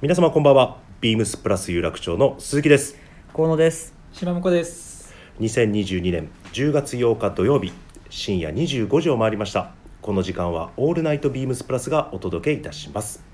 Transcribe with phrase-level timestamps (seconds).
[0.00, 0.76] 皆様こんばんは。
[1.00, 2.94] ビームスプラス有楽町の鈴木です。
[3.34, 3.96] 河野です。
[4.12, 5.12] 島向です。
[5.40, 7.72] 2022年10月8日土曜日
[8.08, 9.72] 深夜25時を回りました。
[10.00, 13.24] この時間はオールナイトビームスプラスがお届けいたします。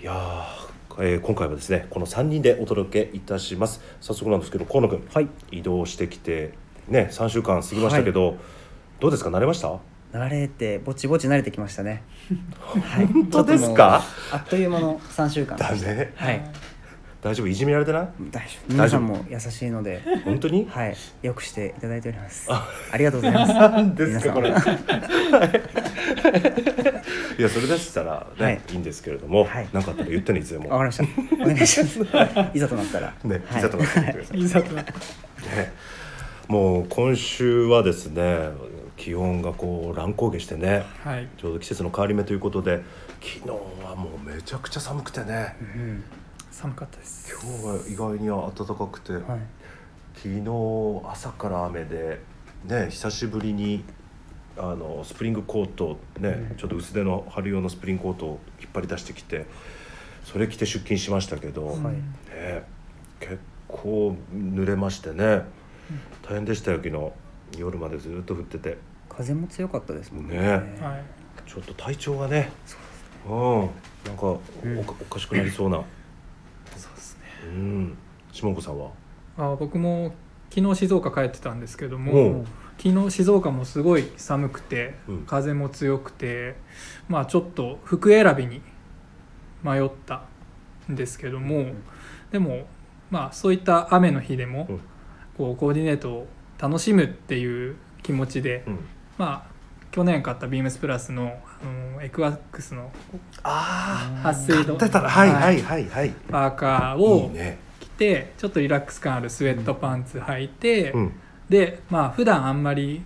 [0.00, 3.80] いやー、えー今回はですねこの3人でお届けいたします。
[4.00, 5.28] 早速なんですけど河野君、はい。
[5.50, 6.52] 移動してきて
[6.86, 8.36] ね3週間過ぎましたけど、
[9.00, 9.30] どうですか？
[9.30, 9.76] 慣れました？
[10.16, 12.02] 慣れてぼちぼち慣れてきましたね。
[12.82, 13.06] はい。
[13.06, 14.02] 本当ですか？
[14.32, 15.56] あっという間の三週間。
[15.56, 16.42] だねはい。
[17.22, 17.46] 大丈夫？
[17.48, 18.08] いじめられてない？
[18.30, 18.72] 大丈夫。
[18.72, 20.66] 皆さんも優しいので、本当に？
[20.70, 20.96] はい。
[21.22, 22.46] よくしていただいております。
[22.48, 23.52] あありがとうございます。
[23.54, 24.50] 何ですかこれ
[27.38, 31.04] いやそれでしたらね、はいい、いんですけれども、はいなんかあったら言ってねいつでもわかりました。
[31.42, 32.00] お願いします。
[32.54, 33.12] いざとなったら。
[33.24, 34.92] ね、はいいざとなってください、いざとなって。
[34.92, 34.96] ね、
[36.48, 38.50] もう今週はですね
[38.96, 41.28] 気温がこう乱高下してねはい。
[41.38, 42.82] ちょうど季節の変わり目ということで
[43.20, 43.48] 昨日
[43.84, 46.04] はもうめちゃくちゃ寒くてねうん。
[46.50, 47.30] 寒かったです。
[47.30, 49.22] 今日は意外に暖かくて、はい。
[50.14, 50.42] 昨日
[51.12, 52.20] 朝から雨で
[52.64, 53.84] ね久しぶりに
[54.58, 59.44] あのスプリングコートね、ちょっと薄手の春用のスプリングコートを引っ張り出してきて
[60.24, 62.64] それ着て出勤しましたけど、はいね、
[63.20, 65.42] 結構濡れましてね
[66.22, 68.78] 大変でしたよ昨日夜までずっと降ってて
[69.16, 70.38] 風も強かったですもんね。
[70.38, 70.48] ね。
[70.50, 70.70] はい。
[71.46, 72.50] ちょっと体調がね。
[73.26, 73.60] うん。
[74.04, 74.78] なんかお,、うん。
[74.78, 75.82] おかしくなりそうな。
[76.76, 77.22] そうですね。
[77.44, 77.98] うん。
[78.32, 78.90] 下子さんは？
[79.38, 80.14] あ、僕も
[80.50, 82.44] 昨日静岡帰ってたんですけども、
[82.78, 86.56] 昨日静岡もすごい寒くてうん、風も強くて、
[87.08, 88.60] まあちょっと服選びに
[89.62, 90.24] 迷った
[90.90, 91.66] んですけども、
[92.30, 92.66] でも
[93.10, 94.80] まあそういった雨の日でもうん。
[95.36, 96.26] こうコーディネートを
[96.58, 98.78] 楽しむっていう気持ちで、うん
[99.18, 99.56] まあ
[99.90, 102.90] 去年買ったビームスプラスのあのエクワックスの
[103.42, 104.74] あ撥水度。
[104.74, 105.62] あ買ってたらはいはい。
[105.62, 107.58] はいはいパーカーいをいね。
[107.80, 111.12] 着てちょっとリラックス感あるスウェットパンツ履いて、うん。
[111.48, 113.02] でまあ普段あんまり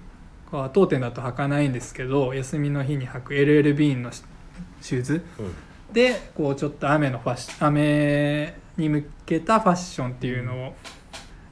[0.50, 4.24] こう当店だと履かないんですけど休みの日に履く LL ビーンのシ
[4.80, 5.54] シューズうん。
[5.92, 10.74] でこうちょっと雨のファッシ雨に向けたファッションっていうのを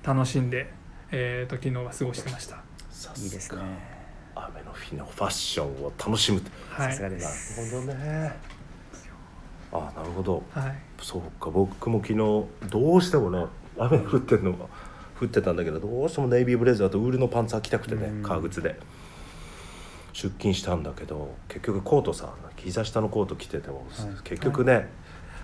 [0.03, 0.73] 楽しんで、
[1.13, 2.63] えー、と昨日は過ごしてました。
[2.91, 3.98] さいいですね。
[4.47, 6.41] 雨の日のファッションを楽しむ
[6.71, 6.91] はい。
[6.93, 7.71] さすがでなるす。
[7.75, 8.37] ほどね。
[9.73, 10.43] あなるほど。
[10.51, 10.75] はい。
[11.01, 12.17] そうか僕も昨日
[12.71, 13.45] どうしてもね
[13.79, 14.67] 雨降ってるのが
[15.21, 18.23] 降ってたんだけどどうしてもネイビーブレザーとウールのパンツ履きたくてねうん。
[18.23, 18.79] 革靴で。
[20.13, 24.23] 出勤したんだけど結局コートさ膝下のコート着てても、はい。
[24.25, 24.89] 結局ね、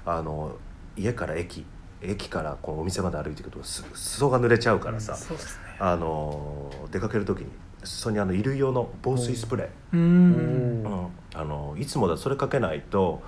[0.05, 0.57] あの
[0.97, 1.65] 家から駅
[2.03, 5.65] 駅からこのお店まで歩いていくとす裾が濡れちゃうからさ、そうですね。
[5.79, 7.47] あの出かける時に
[7.85, 11.09] 裾にあの衣類用の防水スプレー、うーん。
[11.35, 13.23] あのいつもだとそれかけないと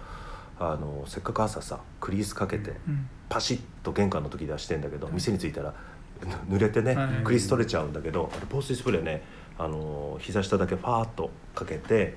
[0.61, 3.09] あのせっかく朝さクリースかけてうん。
[3.29, 5.75] パシッと玄関の時出してんだけど店に着いたら
[6.49, 7.09] ぬ濡れてね、はい。
[7.25, 9.23] クリース取れちゃうんだけどあれ防水スプレーね
[9.59, 12.15] あの膝下だけパーッとかけて、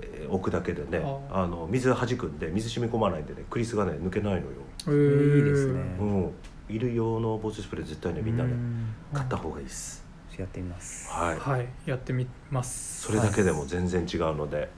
[0.00, 1.46] えー置くだけでねああ。
[1.46, 4.46] の水弾くんで水染み込まないんでねクリースがね抜けないのよ、
[4.86, 5.36] えー。
[5.36, 5.80] いいですね。
[6.00, 6.32] うん、
[6.66, 8.94] 衣類用の防水スプレー絶対ねみんなねうん。
[9.14, 10.04] 買った方がいいです、
[10.42, 11.10] やってみます。
[11.10, 11.38] はい。
[11.38, 13.02] はいやってみます。
[13.02, 14.68] それだけでも全然違うので、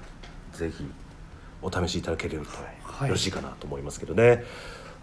[0.53, 0.85] ぜひ
[1.63, 2.47] お試しいただけると
[2.83, 3.09] はい。
[3.09, 4.45] よろしいかなと思いますけどね。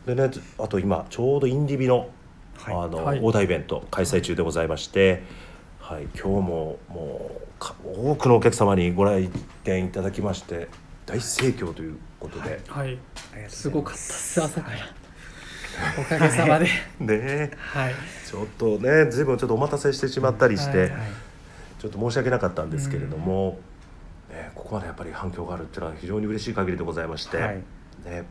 [0.06, 0.30] でね
[0.60, 2.10] あと今ちょうどインディビの,、
[2.58, 2.76] はい。
[2.76, 3.20] あのはい。
[3.20, 5.24] オーダーイベント開催中でございまして、
[5.80, 9.30] はい、今日ももうか多くのお客様にご来
[9.64, 10.68] 店いただきまして
[11.06, 12.88] 大盛況ということで、はい。
[12.88, 13.70] ありがとうございす。
[13.70, 14.78] ごかったです朝から
[16.00, 16.66] おかげさまで。
[17.00, 17.08] ね。
[17.09, 17.96] えはい。
[18.25, 21.00] ちょっとね随分ちょっとお待たせしてしまったりして、はいはい。
[21.80, 23.59] ちょっと申し訳なかったんですけれども、
[24.30, 27.56] ね、ここまでやっぱり反響があるっていうのは非常に嬉しい限りでございまして、はい。
[28.06, 28.24] ね、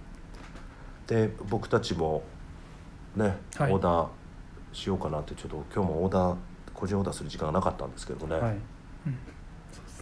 [1.07, 2.23] で僕たちも
[3.17, 3.73] ね、はい。
[3.73, 4.09] オーダー
[4.73, 6.37] しようかなってちょっと今日もオーダー
[6.73, 8.57] 個人オーダーする時間がなかったんですけどね、はい。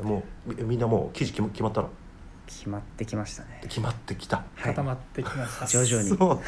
[0.03, 1.91] もうみみんなもう記事決ま決まったの？
[2.59, 3.61] 決まってきましたね。
[3.63, 4.37] 決まってきた。
[4.37, 4.75] はい。
[4.75, 6.17] 固まってきました、徐々に。
[6.17, 6.41] そう。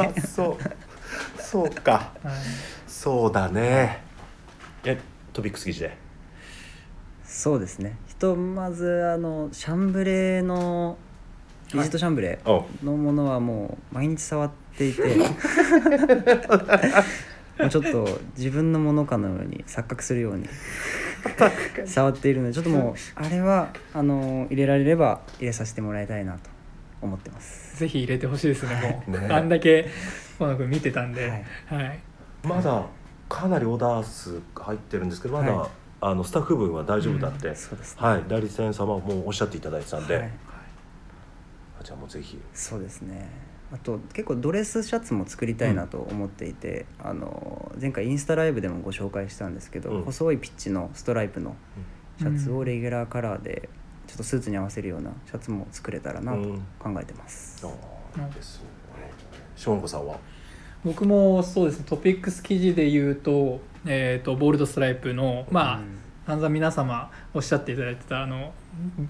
[0.00, 1.42] あ そう。
[1.42, 2.12] そうか。
[2.22, 2.34] はい。
[2.86, 4.02] そうだね。
[4.84, 4.98] え
[5.32, 5.98] トピックス記事で。
[7.24, 7.98] そうですね。
[8.06, 10.96] ひとまずあのシャンブレーの
[11.74, 15.02] リジットシャンブレおーのものはもう毎日触っていて、
[17.58, 20.48] もうちょっと自分のものかのように錯覚するように
[21.86, 26.50] 触っているので、ちょっともうあれはあの入れられれば入れさせてもらいたいなと
[27.02, 27.78] 思ってます。
[27.78, 29.28] ぜひ入れてほしいですねもう、ね。
[29.30, 29.88] あんだけ
[30.38, 31.44] 河野君見てたんで。
[31.66, 32.00] ははい。
[32.44, 32.86] い、まだ
[33.28, 35.70] かなりオーダー数入ってるんですけどまだ、はい。
[36.00, 38.06] あのスタッフ分は大丈夫だって、そうですね。
[38.06, 38.24] はい。
[38.28, 40.30] 代理店様もおっしゃっていただいてたんで、はい。
[41.82, 42.40] じゃあもうぜひ。
[42.54, 50.02] そうですねあと結構ドレスシャツも作りたいなと思っていて、あの前回インスタライブでもご紹介したんですけど、うん。
[50.04, 51.54] 細いピッチのストライプの
[52.18, 53.68] シャツをレギュラーカラーで
[54.06, 56.38] ちょっとスーツに合わせるようなシャツも作れたらなと
[56.78, 57.70] 考えてます、あ
[58.16, 58.24] うん。
[58.24, 58.64] あですね。
[59.54, 60.18] しょんこさんは？
[60.84, 61.84] 僕もそうですね。
[61.86, 65.98] トピックス記事で言うと,、えー、とボールドストライプのまあ、うん
[66.28, 68.52] 散々皆様おっしゃっていただいてたあの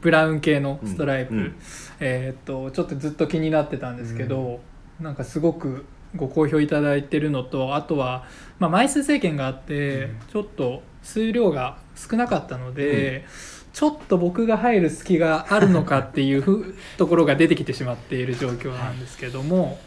[0.01, 1.41] ブラウン系のストライプ、うん。
[1.41, 1.57] うん
[1.99, 4.61] えー、とちょっとずっと気になってたんですけど、
[5.01, 5.85] なんかすごく
[6.15, 8.25] ご好評いただいてるのとあとは、
[8.61, 10.19] まあ、枚数制限があって、うん。
[10.31, 13.27] ちょっと数量が少なかったので、
[13.73, 19.81] ちょっと僕が入る隙があるのかっていうふ ところが出てきてしまっている状況なんですけども。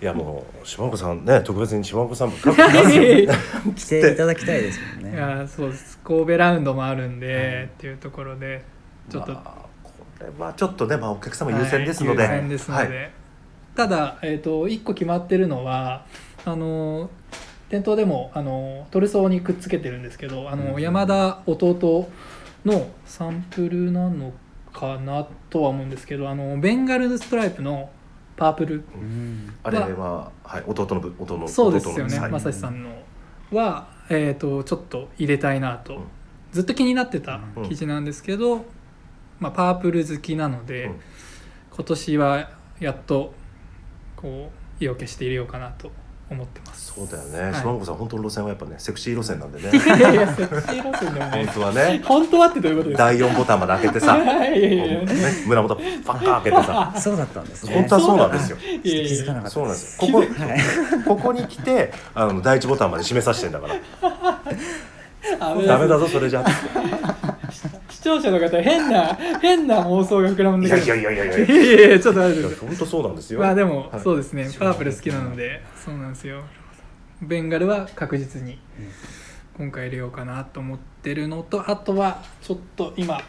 [0.00, 2.34] いやもう島岡さんね特別に島岡さんも
[3.74, 5.16] 来ていただきたいですもんね。
[5.16, 5.98] いやそうです。
[6.04, 8.62] 神戸ラウンドもあるんで、はいっていうところで
[9.10, 13.10] ちょっと、まあこれはちょっとね、まあ、お客様優先ですので、はい優先ですので、はい。
[13.74, 16.04] ただ、えー、と1個決まってるのは
[16.44, 17.08] あの
[17.70, 20.82] 店頭でもあのトルソーにくっつけてるんですけどあの、うん。
[20.82, 22.10] 山田弟
[22.66, 24.34] のサンプルなの
[24.74, 27.88] かなとは思うんですけどあのベンガルストライプの
[28.36, 28.84] パープル。
[28.94, 29.54] うん。
[29.62, 32.90] あれは、はい、弟の分弟のそうですよね正志さんの
[33.52, 36.02] は、えー、とちょっと入れたいなと、うん。
[36.52, 37.68] ずっと気になってたうん。
[37.68, 38.64] 記事なんですけど、
[39.40, 41.00] まあ、パープル好きなので、うん。
[41.74, 42.50] 今年は
[42.80, 43.34] やっと
[44.16, 44.50] こ
[44.80, 45.90] う意を決して入れようかなと
[46.28, 46.92] 思ってます。
[46.96, 47.60] そうだよね、はい。
[47.60, 49.70] 島岡さん本当の路線はやっぱねセクシー路線なんでね。
[49.70, 52.02] いやいやセクシー路線でも本当はね。
[52.04, 53.04] 本当はってどういうことですか？
[53.04, 55.00] 第4ボタンまで開けてさ、 いやいやいや。
[55.02, 55.06] ね、
[55.46, 56.92] 胸元パッカー開けてさ。
[56.98, 57.74] そうだったんですね。
[57.74, 58.56] 本当はそうなんですよ。
[58.82, 60.12] 気づかなかったそうなんですよ。
[60.12, 60.20] こ
[61.04, 63.76] こここに来てあの第1ボタンまで締めさせてんだから。
[65.66, 66.44] ダメだぞそれじゃ。
[66.44, 66.52] 視
[68.06, 72.00] 聴者の方変な 変な妄想が膨らむんいだけどやいやいやいやいいややいやいや。
[72.00, 73.40] ちょっと待ってください本当そうなんですよ。
[73.40, 74.00] まあでもはい。
[74.00, 74.48] そうですね。
[74.58, 76.42] パープル好きなのでそうなんですよ。
[77.20, 78.60] ベンガルは確実に
[79.58, 83.20] 今回入れようかなと思ってるのとあとはちょっと今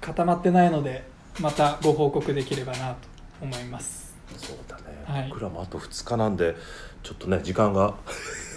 [0.00, 1.04] 固まってないので
[1.40, 2.96] またご報告できればなと
[3.40, 4.16] 思います。
[4.36, 5.28] そうだね、はい。
[5.28, 6.56] 僕らもあと2日なんで
[7.04, 7.94] ちょっとね時間が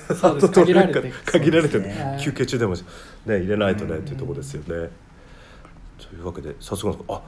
[0.07, 0.47] そうです。
[0.47, 2.81] あと取れるか限られて限られてね休憩中でもね
[3.25, 4.89] 入れないとねうんっていうところですよね
[5.97, 7.21] というわけで早速なんですがあ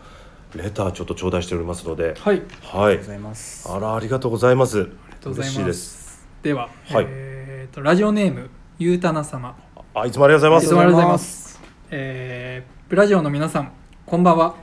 [0.56, 2.42] レターちょっと頂戴しておりますのではい。
[2.64, 2.94] はい。
[2.94, 3.70] ありがとうございます。
[3.72, 4.80] あらありがとうございます。
[4.82, 6.04] ありがとうございま嬉しいです。
[6.14, 7.06] すでは、はい。
[7.08, 8.50] えーとラジオネーム
[8.80, 9.56] ゆうたな様。
[9.94, 10.66] あいつもありがとうございます。
[10.66, 11.60] いつもありがとうございます。
[11.92, 13.72] えーブラジオの皆さん
[14.08, 14.56] こんばんは。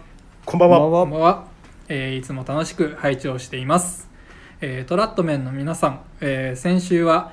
[0.44, 0.78] こんばんは。
[0.78, 1.44] こんばんこんばんは、
[1.88, 4.08] えーいつも楽しく拝聴しています、
[4.60, 7.30] えートラットメンの皆さん、えー先週は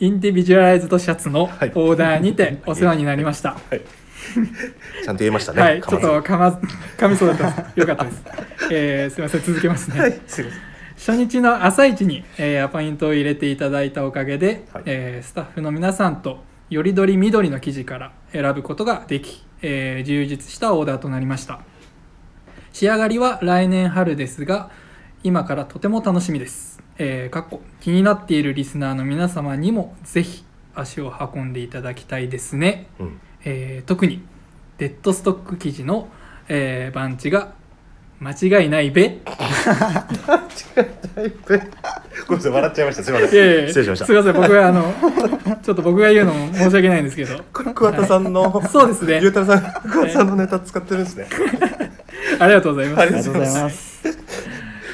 [0.00, 1.70] インディビジュアライズドシャツのオはい。
[1.70, 3.80] ーダーにてお世話になりました、はい
[5.04, 5.62] ちゃんと言えましたね。
[5.62, 6.60] はい、ちょっとかま
[6.96, 7.62] 噛みそうだった。
[7.62, 8.24] ですよかったです、
[8.70, 10.60] えーすみません続けますね、はいすいません。
[10.94, 14.82] 初日の朝一に、えーアポイントを入れていただいたおかげで、はい。
[14.86, 21.60] えースタッフの皆さんとよりどり緑の生地から選ぶことができ、えー充実したオーダーとなりました。
[22.72, 24.70] 仕上がりは来年春ですが
[25.22, 34.22] 今からとても楽しみです、えーかっこ気になっているリスナーの皆様にもぜひ足を運んでいただきたいですね、うんえー特に
[34.78, 36.08] デッドストック生地の、
[36.48, 37.52] えーバンチが
[38.20, 39.18] 間違いないべ。
[39.26, 39.36] ごめ
[42.36, 43.02] んなさい笑っちゃいました。
[43.02, 43.28] すいません。
[43.28, 44.06] 失礼しました。
[44.06, 44.94] すみません僕はあの
[45.60, 47.42] ちょっと僕が言うのも申し訳ないんですけど。
[47.52, 49.18] これ桑田さんの、そうですね。
[49.20, 51.26] ゆうたろさん桑田さんのネタ使ってるんですね。
[52.38, 53.00] ありがとうございます。
[53.00, 54.02] あありがとうございます。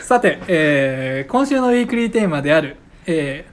[0.02, 3.44] さて、えー今週のウィークリーテーマである、え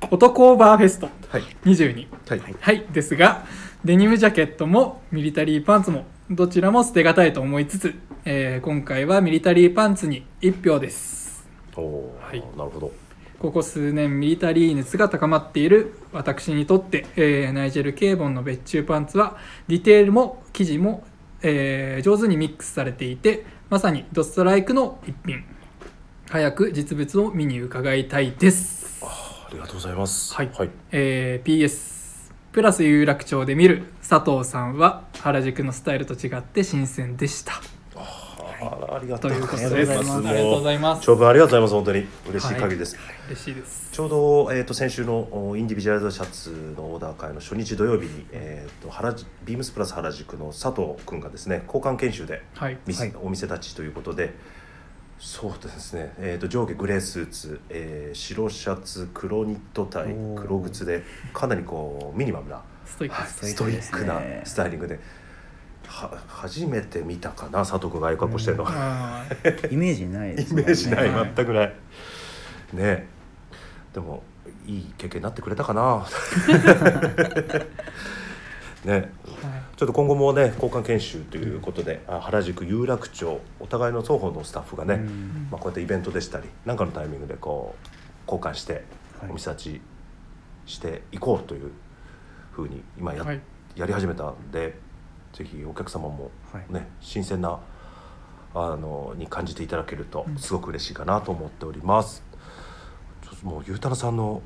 [0.00, 1.08] ー、男オーバーフェスト。
[1.28, 1.42] はい。
[1.64, 2.42] 22はい。
[2.60, 2.84] はい。
[2.92, 3.44] ですが
[3.84, 7.94] デニムジャケットもミリタリーパンツもどちらも捨てがたいと思いつつ、
[8.24, 11.46] えー今回はミリタリーパンツに1票です。
[11.76, 12.40] おはい。
[12.56, 12.92] なるほど。
[13.38, 19.36] ここ数年ミリタリー熱が高まっている私にとって、えーナイジェル・ケーボンの別注パンツは
[19.68, 21.04] ディテールも生地も、
[21.42, 25.44] えー上手にミックスされていてまさにドストライクの一品。
[26.28, 30.34] 早く実物を見に伺いたいです、ありがとうございます。
[30.34, 30.50] はい。
[30.52, 31.97] はい、えー PS
[32.52, 37.52] プラス有楽町で見る佐藤さんは原宿のスタイルと違って新鮮でした。
[37.94, 39.66] あありがとうございます。
[39.66, 41.02] ありがとうございます。
[41.02, 41.74] 長文ありがとうございます。
[41.74, 42.96] 本当に嬉しい限りです、
[43.28, 43.90] 嬉しいです。
[43.92, 52.78] ちょうど、えー、と先週のおインディビジュアルドシャツのオーダー会の初日土曜日に、えー、と原宿ビームスプラス原宿の佐藤君がですね交換研修ではい。
[52.86, 53.14] 店はい。
[53.22, 54.34] お店立ちということで
[55.18, 63.22] そうですね、えー、と上下グレースーツ、えー白シャツ黒ニットタイ黒靴でかなりこうミニマムなストイック。
[63.22, 65.00] ですストイックなスタイリングで
[65.86, 69.72] は初めて見たかな佐藤君がああいう格好してるの、あー。
[69.72, 71.32] イメージないですイメージない、はい。
[71.34, 71.74] 全くない。
[72.74, 73.08] ね。
[73.92, 74.22] でも
[74.66, 76.06] いい経験になってくれたかな。
[78.84, 78.92] ね。
[78.92, 79.10] はい
[79.78, 85.48] ちょっと今後もね交換研修ということで、あ原宿有楽町お互いの双方のスタッフがね、うん。
[85.52, 87.88] まあ、こうやってイベントでしたり何かのタイミングでこう
[88.28, 88.82] 交換して
[89.20, 89.30] はい。
[89.30, 89.80] お店立ち
[90.66, 91.70] していこうという
[92.50, 93.40] ふうに今や,、はい。
[93.76, 94.74] やり始めたんで
[95.32, 96.72] ぜひお客様もはい。
[96.72, 97.60] ね、新鮮な
[98.56, 100.38] あのに感じていただけるとうん。
[100.38, 102.24] すごく嬉しいかなと思っております。
[103.22, 104.42] ちょっともうゆうたろさんの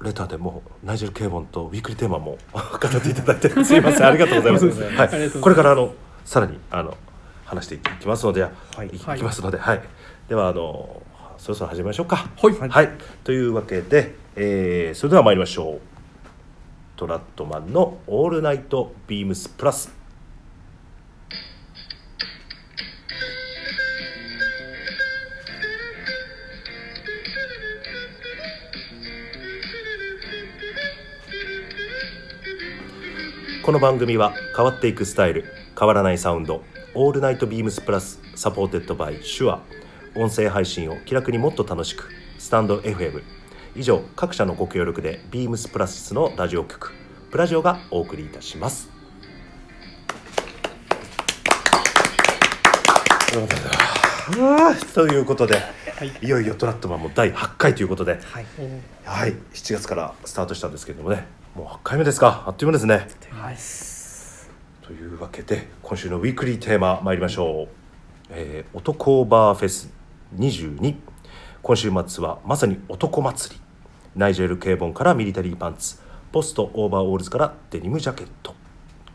[0.00, 4.66] レターでもうナイジェル・ケイボンとウィークリーテーマも 語っていただいて すいませんありがとうございます。
[4.66, 6.96] はい、これからあのさらにあの
[7.44, 8.50] 話していきますので、は
[8.82, 8.86] い。
[8.86, 9.80] い、きますので、はい、
[10.28, 11.02] ではあの
[11.38, 12.28] そろそろ始めましょうか。
[12.40, 12.68] はい。
[12.68, 12.90] はい、
[13.22, 15.80] というわけで、えーそれでは参りましょう。
[16.96, 20.03] トラットマンのオールナイトビームスプラス。
[33.64, 35.46] この番組は変わっていくスタイル
[35.78, 39.62] 変わらないサウンド All Night BEAMS PLUS supported by SHURE
[40.14, 43.22] 音声配信を気楽にもっと楽しくスタンド FM
[43.74, 46.92] 以上各社のご協力でビームスプラスのラジオ局
[47.30, 48.90] プラジオがお送りいたします。
[54.92, 55.62] ということで、
[56.22, 58.46] い、よいよトラッドメンも第8回ということで、はい。
[59.04, 62.42] はい、7月からスタートしたんですけどもねもう8回目ですか。
[62.48, 63.06] あっという間ですね。
[63.30, 63.56] はい。
[64.82, 67.68] というわけで今週のウィークリーテーマ参りましょう、
[68.30, 69.88] えー、男オーバーフェス
[70.36, 70.96] 22
[71.62, 73.60] 今週末はまさに男祭り。
[74.16, 76.00] ナイジェル・ケーボンからミリタリーパンツ。
[76.32, 78.56] ポストオーバーオールズからデニムジャケット。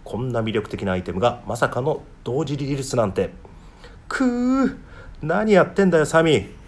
[0.05, 3.31] こんな魅力的なアイテムがまさかの同時リリースなんて。
[4.07, 4.77] くー。
[5.21, 6.58] 何やってんだよサミー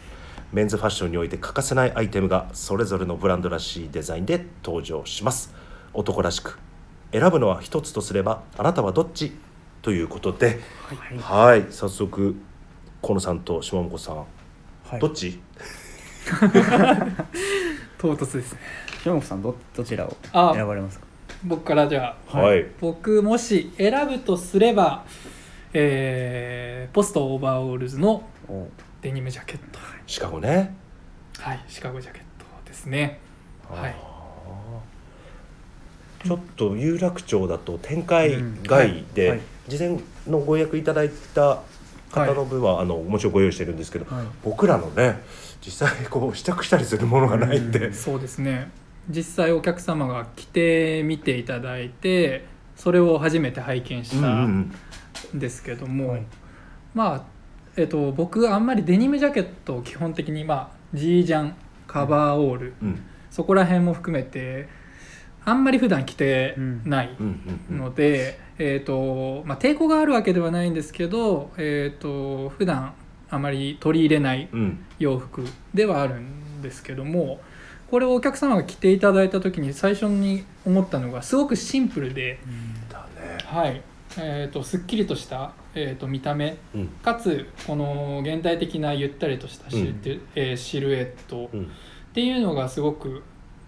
[0.54, 5.54] メンズファッションにおいて欠かせないアイテムがそれぞれのブランドらしいデザインで登場します。
[5.94, 6.60] 男らしく
[7.12, 9.32] 選ぶのは一つとすればあなたはどっち
[9.82, 10.60] ということで。
[11.22, 11.66] はい。
[11.70, 12.36] 早速
[13.02, 14.24] 河野さんと下本さん、は
[14.94, 15.00] い。
[15.00, 15.40] どっち？
[17.98, 18.60] 唐突ですね。
[19.04, 21.06] 島本さんどどちらをあ選ばれますか？
[21.44, 22.38] 僕からじゃあ。
[22.38, 25.04] はい、僕もし選ぶとすれば
[25.74, 28.68] えーポストオーバーオールズのお
[29.02, 29.80] デニムジャケット。
[30.06, 30.76] シカゴね。
[31.40, 33.20] はいシカゴジャケットですね。
[33.68, 33.96] はい。
[36.24, 41.62] ちょっと有楽町だと展開外で、事前のご予約いただいた
[42.12, 44.26] 方の分は、あのもちろんご用意してるんですけど、はい。
[44.44, 45.20] 僕らのね
[45.66, 48.70] 実際こう試着したりするものがないんで、うんそうですね。
[49.10, 54.72] 実際お客様が来て見ていただいてそれを初めて拝見したん。
[55.34, 56.24] んですけども、はい。
[56.94, 57.41] まあ
[57.78, 61.56] えっと僕あんまりデニムジャケットを基本的にまあジージャン
[61.88, 63.04] カバーオール、うん。
[63.30, 64.68] そこら辺も含めて
[65.44, 67.78] あんまり普段着てないうんうんうん。
[67.78, 72.94] ので、えーとまあ、抵抗があるわけではないんですけど、えー、と普段
[73.30, 74.86] あまり取り入れないうん。
[75.00, 77.40] 洋服ではあるんですけども
[77.90, 82.40] これをお客様が着ていただいた時に最初に思ったのがすごくシンプルで、
[82.90, 83.38] だね。
[83.46, 83.82] はい。
[84.18, 86.88] えー、とすっきりとした、えー、と見た目うん。
[87.04, 90.02] かつこの現代的なゆったりとしたシ,、うん。
[90.36, 91.64] えーシルエットうん。
[91.64, 91.68] っ
[92.14, 93.24] ていうのがすごく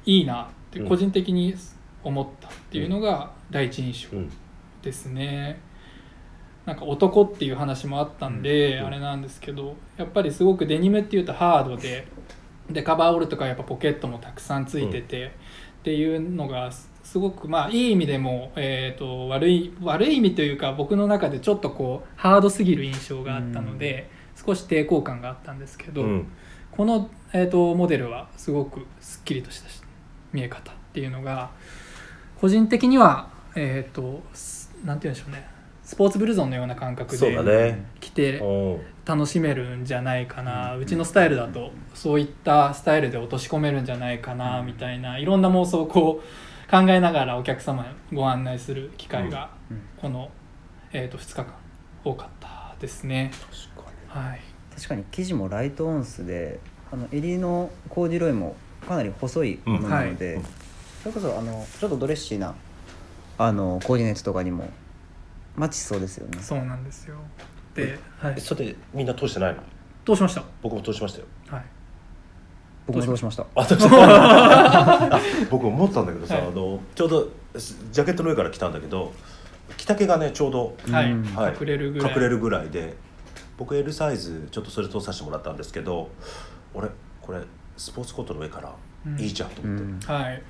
[0.05, 0.89] いいなってうん。
[0.89, 1.55] 個人的に
[2.03, 4.29] 思ったっていうのが第一印象うん。
[4.81, 5.59] ですね。
[6.65, 8.87] なんか男っていう話もあったんで、うん。
[8.87, 12.07] あれなんですけどやっぱりすごくデニムっていうとハードで
[12.69, 15.29] でカバーオールとかやっぱポケットもたくさんついてて、っ
[15.83, 16.71] ていうのが
[17.03, 26.27] すすごくまあいい意味でも、えー、と悪い悪い意味というか僕の中でちょっとこうハードすぎる印象があったので、少し抵抗感があったんですけど、うん。
[26.71, 29.69] この、えー、とモデルはすごくすっきりとした
[30.31, 31.51] 見え方っていうのが
[32.41, 35.47] 個人的にはえっ、とすなんて言うんでしょうね
[35.83, 37.85] スポーツブルゾンのような感覚でね。
[37.99, 46.27] 着てお楽しめるんじゃないかな、うちのスタイルだとそういったスタイルで落とし込めるんじゃないかなみたいないろんな妄想をこう
[46.73, 50.31] 考えながらお客様にご案内する機会がうんこの、
[50.91, 51.53] えー、と2日間
[52.03, 53.29] 多かったですね。
[53.75, 54.27] 確かに。
[54.27, 54.41] はい。
[54.75, 56.59] 確かに生地もライトオンスで
[56.91, 58.55] あの襟のコーデュロイも
[58.87, 60.43] かなり細いものなので、うん。
[61.03, 62.55] それこそあのちょっとドレッシーな
[63.37, 64.67] あのコーディネートとかにも
[65.55, 66.39] マッチしそうですよね。
[66.41, 67.17] そうなんですよ。
[67.75, 68.33] で、はい。
[68.35, 69.61] え、それでみんな通してないの？
[70.05, 70.43] どうしました。
[70.63, 71.25] 僕も通しましたよ。
[71.49, 71.63] はい
[72.85, 73.45] 僕もどうしました。
[75.49, 76.47] 僕思ったんだけどさ、はい。
[76.47, 77.29] あのちょうど
[77.91, 79.13] ジャケットの上から来たんだけど
[79.77, 81.55] 着丈がねちょうどはい、うんはい。
[81.59, 82.13] 隠れるぐらい。
[82.13, 82.95] 隠れるぐらいで
[83.57, 86.09] 僕 L サイズちょっとそれ通させてもらったんですけど
[86.73, 86.89] 俺
[87.21, 87.39] これ
[87.77, 88.73] スポーツコートの上から
[89.05, 89.19] うん。
[89.19, 89.99] いいじゃんとう思って、ん。
[89.99, 90.41] はい。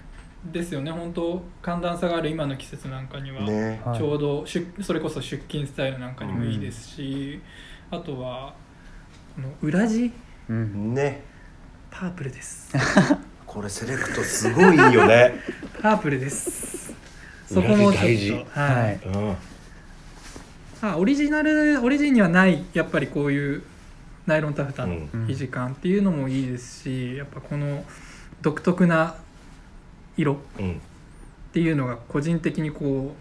[0.51, 0.91] ですよね。
[0.91, 3.81] 本当寒暖差がある今の季節なんかには、ね。
[3.85, 7.41] はいちょうど出それこそ出勤スタイルなんかにもいいですし、
[7.89, 8.53] あとは
[9.61, 10.11] 裏地？
[10.49, 11.23] うんね
[11.93, 12.73] パープルです。
[13.45, 15.35] これセレクトすごいいいよね。
[15.79, 16.91] パープルです。
[17.47, 18.31] そ裏こもちょっと地大事。
[18.31, 19.35] はい、はいうん。
[20.81, 23.63] あオリジナルオリジンにはないやっぱりこういう
[24.25, 25.27] ナイロンタフタのうん。
[25.27, 27.85] 生地感っていうのもいいですしやっぱこの
[28.41, 29.15] 独特な
[30.17, 30.71] 色うん。
[30.71, 30.75] っ
[31.53, 33.15] ていうのが個人的にこ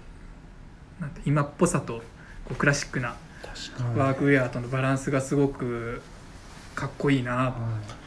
[0.99, 1.99] うなんて今っぽさと
[2.47, 3.17] こうクラシックな
[3.97, 6.01] ワークウェアとのバランスがすごく
[6.75, 7.51] かっこいいな。
[7.51, 8.02] っは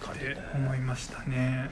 [0.00, 1.70] 確かにてね思いましたね。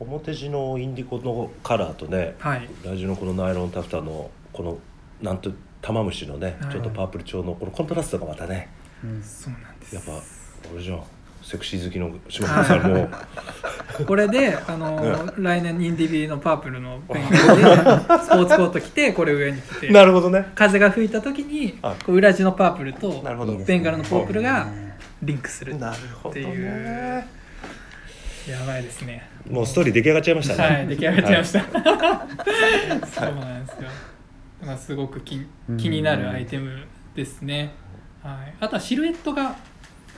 [0.00, 4.78] 表地のインディゴのカラーとねはい、裏地のこのナイロンタフタのこの
[5.22, 6.72] なんと玉虫のね、はい。
[6.72, 8.70] ちょっとパープル調のこのコントラストがまたね
[9.04, 9.94] いうんそうなんです。
[9.94, 10.12] やっぱ
[10.72, 11.02] 俺じゃん。
[11.42, 13.08] セクシー好きの島村さんも。
[14.06, 17.36] これであの来年インディビのパープルのペンギンで
[18.24, 19.90] スポーツコート着てこれ上に着て。
[19.90, 20.50] なるほどね。
[20.54, 21.94] 風が吹いた時にあ。
[22.04, 23.22] こう裏地のパープルと
[23.66, 27.26] ベンガルのポープルがねリンクするなるほどっていうね。
[28.48, 29.28] やばいですね。
[29.48, 30.76] もうストーリー出来上がっちゃいましたね。
[30.76, 31.60] はい出来上がっちゃいました、
[33.06, 33.88] そうなんですよ、
[34.64, 35.46] まあ、すごく気
[35.78, 37.72] 気になるアイテムですね、
[38.22, 39.56] はい、あとはシルエットが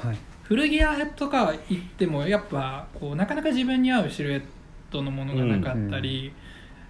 [0.02, 0.16] はい。
[0.44, 4.42] 古着屋とか行ってもやっぱこうなかなか自分に合うシルエッ
[4.90, 6.32] トのものがなかったり、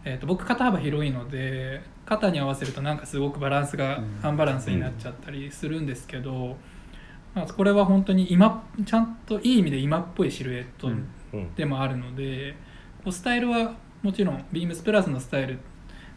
[0.05, 4.21] えー、と僕肩幅広いので肩に合わせるとなんかすごくバランスがうん。
[4.23, 6.55] アンバランスになっちゃったりするんですけど、まあ、
[7.45, 11.09] これは本当に今ちゃんといい意味で今っぽいシルエットうん。
[11.33, 12.55] うんでもあるので、
[13.05, 15.59] こうスタイルはもちろんビームスプラスのスタイル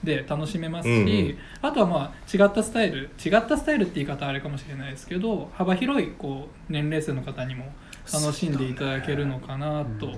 [0.04, 1.38] で楽しめますし、うんうん。
[1.62, 7.66] あとはまあ違ったスタイル違ったスタイルって言い方あれかもしれないですけど幅広いこう年齢層の方にも
[8.14, 10.14] 楽しんでいただけるのかなと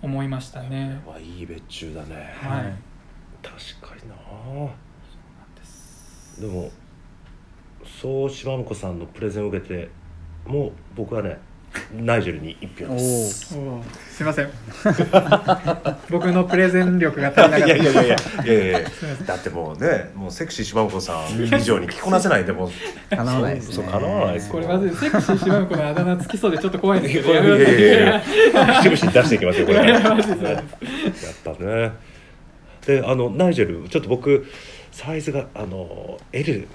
[0.00, 1.00] 思いましたね。
[1.04, 2.34] これはいい別注だね。
[2.40, 2.74] はい。
[3.42, 4.16] 確かにな。
[6.40, 6.70] でも
[8.00, 9.88] そう島婿さんのプレゼンを受けて
[10.46, 11.38] もう僕はね
[11.92, 13.56] ナイジェルに一票おです。
[13.56, 13.84] おおー。
[14.10, 14.50] すいません。
[16.10, 17.66] 僕のプレゼン力が足りなかった。
[17.66, 18.08] いやいやいやい
[18.46, 18.88] やいや
[19.26, 22.70] だってもうねもうセクシー島婿さん以上に着こなせないんでも
[23.10, 23.74] わないですね。
[23.74, 28.22] そう叶わないですこれまずいセクシー島子のあだ名つきそうでちょっと怖いんですけどいやいやいやいや。
[28.82, 29.78] 出していきますよこれ。
[29.88, 30.02] やっ
[31.44, 31.92] ぱね。
[32.86, 34.46] であのナイジェルちょっと僕
[34.92, 36.66] サイズがあの L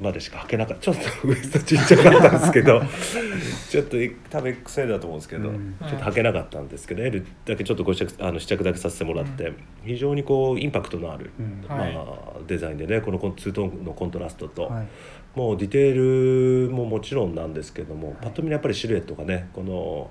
[0.00, 0.82] までしか履けなかった。
[0.82, 2.82] ちょっとウエストちっちゃかったんですけど。
[3.68, 3.96] ちょっと
[4.30, 5.76] 多分 XL だと思うんですけど、うん。
[5.80, 9.52] ちょっと履けなかったんですけど L だけちょっとご試着あの試着だけさせてもらって、
[9.84, 11.76] 非常にこうインパクトのある、うん。
[11.76, 11.94] はい。
[11.94, 14.86] まあ、デザインでねこのツートーンのコントラストと、はい。
[15.34, 20.10] もうディテールももちろんなんですけども、パッと見やっぱりシルエットがねこの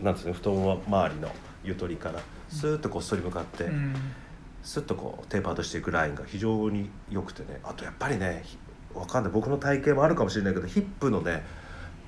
[0.00, 1.28] なんですかね太もも周りの
[1.64, 3.94] ゆとりからスーッとこう反り向かって、うん。
[4.66, 8.42] スッとこうテーパードしていくラインが非常に良くてねあとやっぱりね
[8.96, 9.32] ひわかんない。
[9.32, 11.44] 僕の体型もあるかもしれないけどヒップのね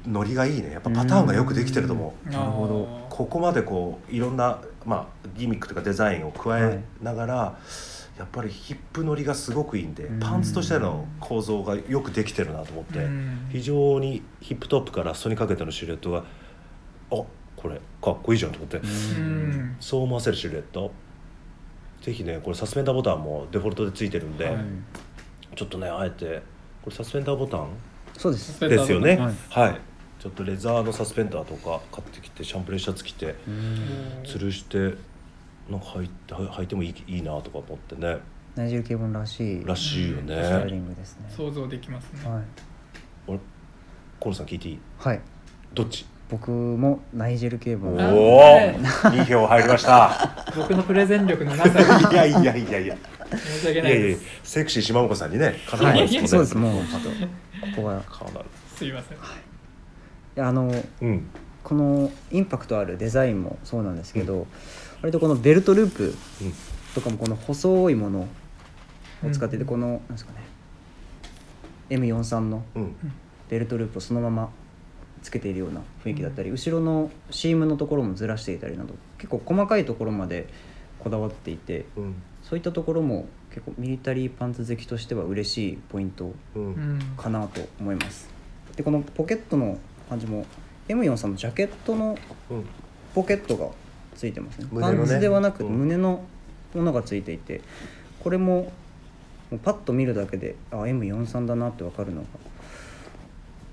[0.07, 0.72] ノリがいいね。
[0.72, 2.31] やっぱパターンがよくできてると思う。
[2.31, 3.07] なるほど。
[3.11, 7.59] ここまでこういろんな、まあ、ギミックとかデザインを加えながら、
[8.16, 10.20] やっぱりヒップ乗りがすごくいいんでうん。
[10.20, 13.48] パンツとしての構造がよくできてるなと思って、うん。
[13.51, 16.24] 非常にヒップトップから裾にかけてのシルエットが
[17.11, 17.16] あ
[17.57, 19.77] これかっこいいじゃんと思って、うん。
[19.81, 20.92] そう思わせるシルエット。
[22.03, 24.55] ぜひねこれサスペンダーボタンもデフォルトでついてるんで、はい。
[24.55, 24.85] うん
[25.57, 26.42] ちょっとねあえて
[26.88, 27.68] これサスペンダーボタン？
[28.16, 28.59] そうです。
[28.61, 29.16] ですよね。
[29.51, 29.70] はい。
[29.70, 29.81] はい、
[30.18, 34.22] ちょっとレザーのサスペンダーとか買ってきてシャンプレーシャツ着てうん。
[34.24, 34.79] 吊るして
[35.70, 38.18] なんか履いて履いてもいいいいなとか思ってね。
[38.57, 41.27] ナイジェルケーブンらしいらしいよスタイリねングですね。
[41.37, 42.29] 想像できますね。
[42.31, 42.42] はい。
[43.27, 43.38] 俺
[44.18, 44.79] 河野さん聞いていい？
[44.98, 45.20] はい。
[45.74, 46.07] どっち？
[46.31, 47.79] 僕もナイジェルケー。
[47.79, 50.31] ブンあおお2票入りました。
[50.57, 52.96] 僕のプレゼン力のなさに いやいやいやいや
[53.37, 55.93] 申し訳いやいやないですセクシー島本さんにねかなはい。
[56.01, 56.21] わないで。
[56.27, 57.17] すそうですもうちょっとこ
[57.77, 58.03] こは
[58.77, 59.19] すいません。
[59.19, 59.21] い。
[60.37, 61.27] やあのうん。
[61.64, 64.47] このインパクトあるデザインもそうなんですけど、
[65.03, 66.53] 割とこのベルトループうん。
[66.95, 69.69] とかもこの細いものを使ってて、うん。
[69.69, 70.38] このなんですかね
[71.91, 72.97] M43 のうん。
[73.51, 74.51] ベルトループをそのまま
[75.23, 80.47] つけているような雰囲気だったり、後ろのシームのところもずらしていたりなど結構細かいところまで
[81.01, 82.14] こだわっていてうん
[82.48, 86.98] そういったところも結構ミリタリーパンツ好きとしては嬉しいポイントううん。
[86.98, 88.28] んかなと思います。
[88.76, 90.46] でこのポケットの感じも
[90.88, 92.16] M43 のジャケットの
[92.50, 92.64] うん。
[93.14, 93.68] ポケットが
[94.14, 94.64] ついてますね。
[94.64, 94.80] ね。
[94.80, 95.72] パンツではなくうん。
[95.72, 96.24] 胸の
[96.74, 97.61] ものがついていて
[98.20, 98.72] これも
[99.50, 102.26] もうパッと見るだけであ M43 だなって分かるのが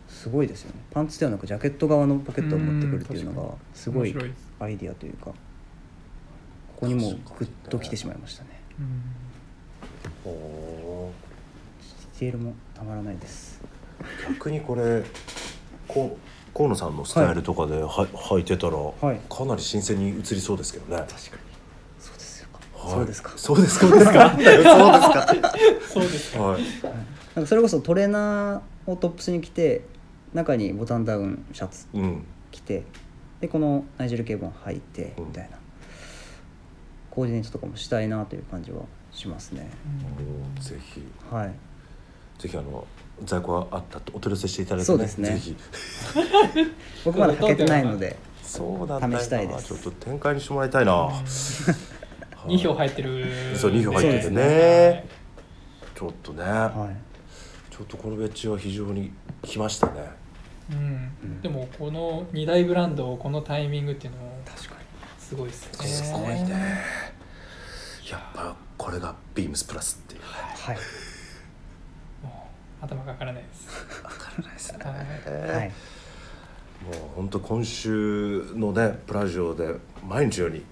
[0.08, 0.82] すごいですよね。
[0.92, 4.16] パンツではなくジャケット側のポケットを持ってくるっていうのがすごい
[4.60, 5.34] アイディアというかこ
[6.82, 11.12] こにもうグッと来てしまいましたねうんお
[12.18, 13.62] ディテールもたまらないです
[14.30, 15.04] 逆にこれ
[15.88, 20.98] こう河野さんのスタイルとかでは、履いてたら、はいかなり新鮮に映りそうですけどね。
[21.02, 21.22] 確かに
[22.00, 23.88] そうですよ、はいそうですかそうですか。
[23.88, 24.30] そうですか。
[24.32, 24.64] そうです
[25.44, 25.54] か。
[25.94, 26.62] そうですかはい。
[27.36, 29.82] なんかそれこそトレーナーをトップスに着て
[30.34, 32.24] 中にボタンダウンシャツうん。
[32.52, 32.84] 着て
[33.42, 35.58] でこのナイジェルケーブン履いてうんみたいな、
[37.16, 39.70] コーディネートとかもしたいなという感じはしますね。
[40.58, 41.02] おぜひ。
[41.32, 41.54] はい。
[42.38, 42.86] ぜひあの
[43.24, 45.30] 在庫があったとお取り寄せしていただいて、そうですね。
[45.30, 45.56] ぜひ。
[47.06, 49.68] 僕まだ履けてないのでそうだ試したいです。
[49.68, 50.92] ちょっと展開にしてもらいたいな。
[50.94, 51.14] は
[52.48, 52.56] い。
[52.56, 53.26] 2票入ってる。
[53.56, 55.06] そう2票入っててそうねはい
[55.96, 57.74] ちょっとね、はい。
[57.74, 59.94] ちょっとこのベッジは非常にきましたね。
[60.70, 60.78] うん。
[61.24, 61.42] うん。
[61.42, 64.35] でもこの2大ブランドをこのタイミングっていうのも確かに
[65.28, 65.88] すごいですね。
[65.88, 66.84] すごいね。
[68.12, 70.22] やっぱこれがビームスプラスっていう。
[70.22, 70.78] はい。
[72.24, 72.48] も
[72.82, 73.68] う頭が上がらないです。
[74.04, 74.80] わからないですね。
[74.84, 75.56] はい。
[75.58, 75.72] はい
[76.86, 79.76] もう本当今週のねプラジオで
[80.08, 80.64] 毎日のように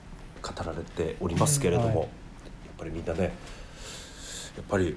[0.44, 2.04] 語られておりますけれども、うんはい。
[2.04, 2.10] やっ
[2.78, 3.32] ぱりみんなねやっ
[4.70, 4.96] ぱり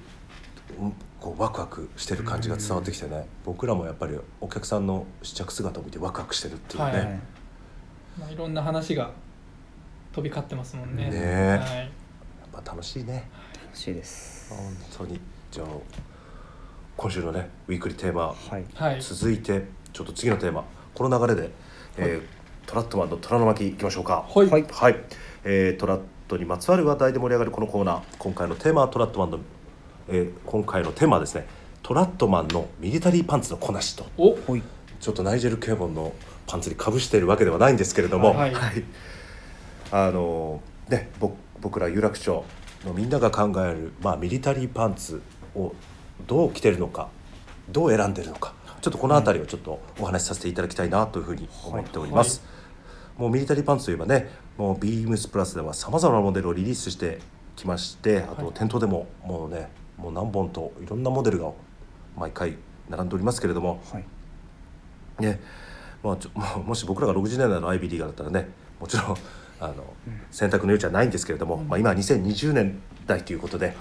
[0.79, 7.21] うんこうワクワクしてる感じが伝わってきてね、僕らもやっぱりお客さんの試着姿を見てワクワクしてるっていうね、はいはい。
[8.19, 9.13] まあ、いろんな話が
[10.17, 11.11] 飛び交ってますもんね。
[11.11, 11.59] ねえ。
[11.61, 11.77] はい。
[11.77, 13.29] やっぱ楽しいね。
[13.67, 14.49] 楽しいです。
[14.49, 15.21] 本当に。
[15.51, 15.67] じゃあ
[16.97, 18.65] 今週のねウィークリーテーマはい。
[18.75, 19.03] はい。
[19.03, 21.51] 続いてちょっと次のテーマこの流れで、
[21.99, 24.27] えートラットマンの虎の巻いきましょうか。
[24.27, 24.49] はい。
[24.49, 24.65] はい。
[24.73, 24.97] はい、
[25.45, 28.03] えートラットにまつわる話題で盛り上がるこのコーナー。
[28.19, 29.39] 今回のテーマはトラットマンの、
[30.09, 31.47] えー今回のテーマはですね
[31.83, 34.07] トラットマンのミリタリーパンツのこなしと。
[34.17, 34.35] お。
[34.99, 36.15] ちょっとナイジェル・ケーボンの
[36.47, 38.55] パンツにかぶしているわけではないんですけれども、はい
[39.91, 42.45] あのね僕僕ら有楽町
[42.85, 45.23] のみんなが考える、まあ、ミリタリーパンツ
[45.55, 45.75] を
[46.27, 47.09] どう着てるのか
[47.71, 52.43] どう選んでるのかちょっとこの辺りをちょっとお話しさせていただきたいなというふうに思っております。
[53.17, 57.19] もうミリタリーパンツといえばねもうビームスプラスではさまざまなモデルをリリースして
[57.57, 61.51] きましてあとはい店頭でももうねもう何本といろんなモデルが
[62.15, 62.59] 毎回
[62.91, 63.83] 並んでおりますけれども。
[63.93, 64.05] はい。
[65.21, 65.41] ね。
[66.03, 69.17] まあ、ちょ もし僕らが60年代のアイビーリーガーだったらねもちろん
[69.61, 69.95] あの、
[70.31, 73.75] 選択の余地はないんですけれども、まあ、今は2020年代ということで、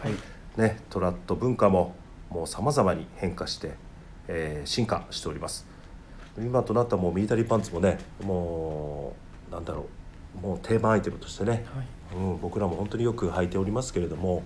[0.58, 1.96] ね、トラット文化も
[2.30, 3.74] もうさまざまに変化して、
[4.28, 5.68] えー進化しております。
[6.38, 9.14] 今となったもうミリタリーパンツもねも
[9.50, 9.86] うなんだろ
[10.38, 11.88] うもう定番アイテムとしてね、はい。
[12.18, 14.44] うん、僕らも本当によく履いておりますけれども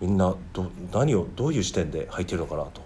[0.00, 2.80] みんなど何をどういう視点で履いてるのかなと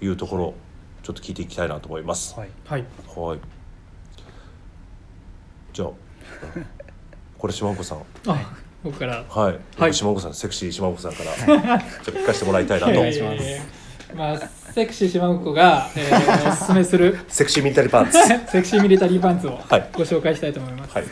[0.00, 0.06] い。
[0.06, 0.54] いうところ
[1.02, 2.38] ちょっと聞いていきたいなと思います。
[2.38, 2.50] はい。
[2.64, 2.84] はい。
[3.14, 3.40] はい。
[5.72, 5.90] じゃあ、
[7.38, 7.98] これ島岡さん。
[8.26, 9.58] あ僕からはい。
[9.78, 11.78] はい島岡さん、セクシー島岡さんから。
[11.80, 12.92] ちょっと聞かせてもらいたいなと。
[12.92, 13.62] いやいやいや
[14.14, 14.38] まあ
[14.72, 18.18] セクシー島子が、えーおすすめする セクシーミリタリーパンツ。
[18.50, 20.94] セクシーミリタリーパンツをはいご紹介したいと思います。
[20.96, 21.04] はい。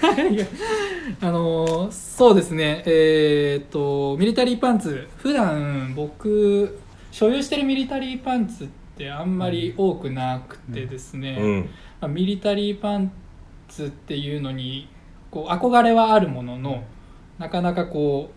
[1.20, 6.78] あのーそうですねえーっとミリタリーパンツ普段僕
[7.12, 11.61] 所有してるミリタリーパンツってあんまり多くなくてですね、うん。
[12.00, 13.12] まあ、ミリタリーパン
[13.68, 14.88] ツっていうのに
[15.30, 16.84] こう憧れはあるものの、
[17.38, 18.30] なかなかこ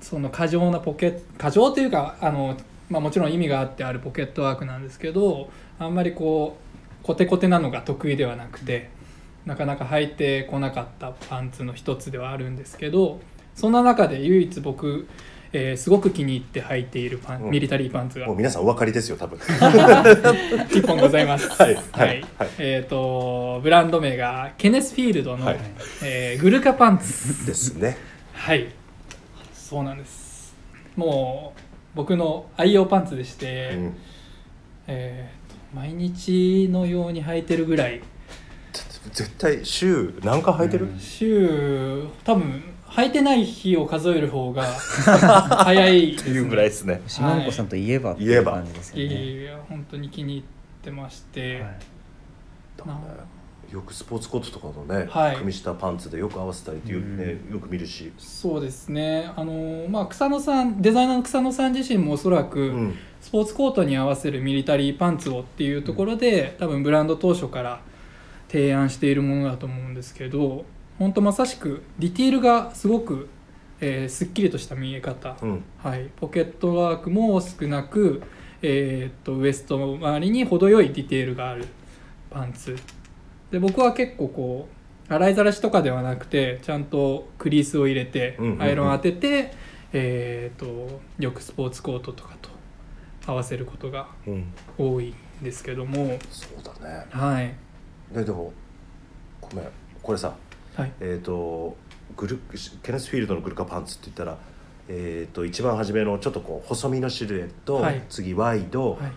[0.00, 2.56] うその過剰なポケット過剰というかあの、
[2.88, 6.56] まあ、もちろん意味があってあるポケットワークなんですけどあんまりこ
[7.02, 8.90] うコテコテなのが得意ではなくて
[9.44, 13.20] なかなか履いてこなかったパンツの一つではあるんですけど
[13.54, 15.06] そんな中で唯一僕、
[15.54, 19.38] えーすごく気に入って履いているパン、うんミリタリーパンツがもう皆さんお分かりですよ、多分。
[20.70, 21.48] 一本ございます。
[21.50, 25.58] はいはいはいえっ、とブランド名がケネスフィールドの、はい
[26.02, 27.46] えーグルカパンツ。
[27.46, 27.96] ですね。
[28.32, 28.68] はい。
[29.54, 30.54] そうなんです。
[30.96, 31.60] もう
[31.94, 33.96] 僕の愛用パンツでして、うん。
[34.86, 38.02] えーと毎日のように履いてるぐらい、
[39.12, 40.84] 絶対週何回履いてる？
[40.86, 42.62] うん週多分
[42.94, 44.64] 履いてない日を数える方が
[45.64, 47.00] 早いっていうぐらいですね。
[47.06, 48.52] 島本さんといえばってい言えば。
[48.52, 50.44] う感じですよいやいいや本当に気に入っ
[50.82, 51.62] てまして、はい。
[52.86, 53.00] な
[53.72, 55.36] よくスポーツコートとかのね、はい。
[55.36, 58.12] 組みしたパンツでよく合わせたりっていうね、よく見るし。
[58.18, 59.30] そうですね。
[59.36, 62.94] あのまあ草野さんデザイナーの草野さん自身もおそらく、うん。
[63.22, 67.80] スポーツコートに合わせるミリタリーパンツをっていうところで、多分ブランド当初から
[68.52, 70.66] 提案しているものだと思うんですけど
[70.98, 73.28] 本当まさしくディティールがすごく、
[73.80, 75.64] えーすっきりとした見え方、うん。
[75.78, 78.22] はい、ポケットワークも少なく、
[78.62, 81.66] えーっとウエスト周りに程よいディテールがある。
[82.30, 82.76] パンツ。
[83.50, 84.68] で僕は結構こ
[85.10, 88.62] う洗いざらしとかではなくてちゃんとクリースを入れてうんうんうん。
[88.62, 89.52] アイロン当てて、
[89.92, 92.50] えーっとよくスポーツコートとかと
[93.26, 94.52] 合わせることがうん。
[94.78, 96.18] 多いんですけども。
[96.30, 97.06] そうだね。
[97.10, 97.54] はい。
[98.14, 98.52] ででも
[99.40, 99.66] ごめん。
[100.02, 100.34] これさ
[100.76, 100.92] はい。
[101.00, 101.76] えっ、と
[102.16, 102.38] グル
[102.82, 104.38] ケネスフィールドのグルカパンツって言ったら
[104.88, 108.02] えー、と一番初めのちょっとこう細身のシルエット、はい。
[108.08, 109.12] 次ワイド、はい。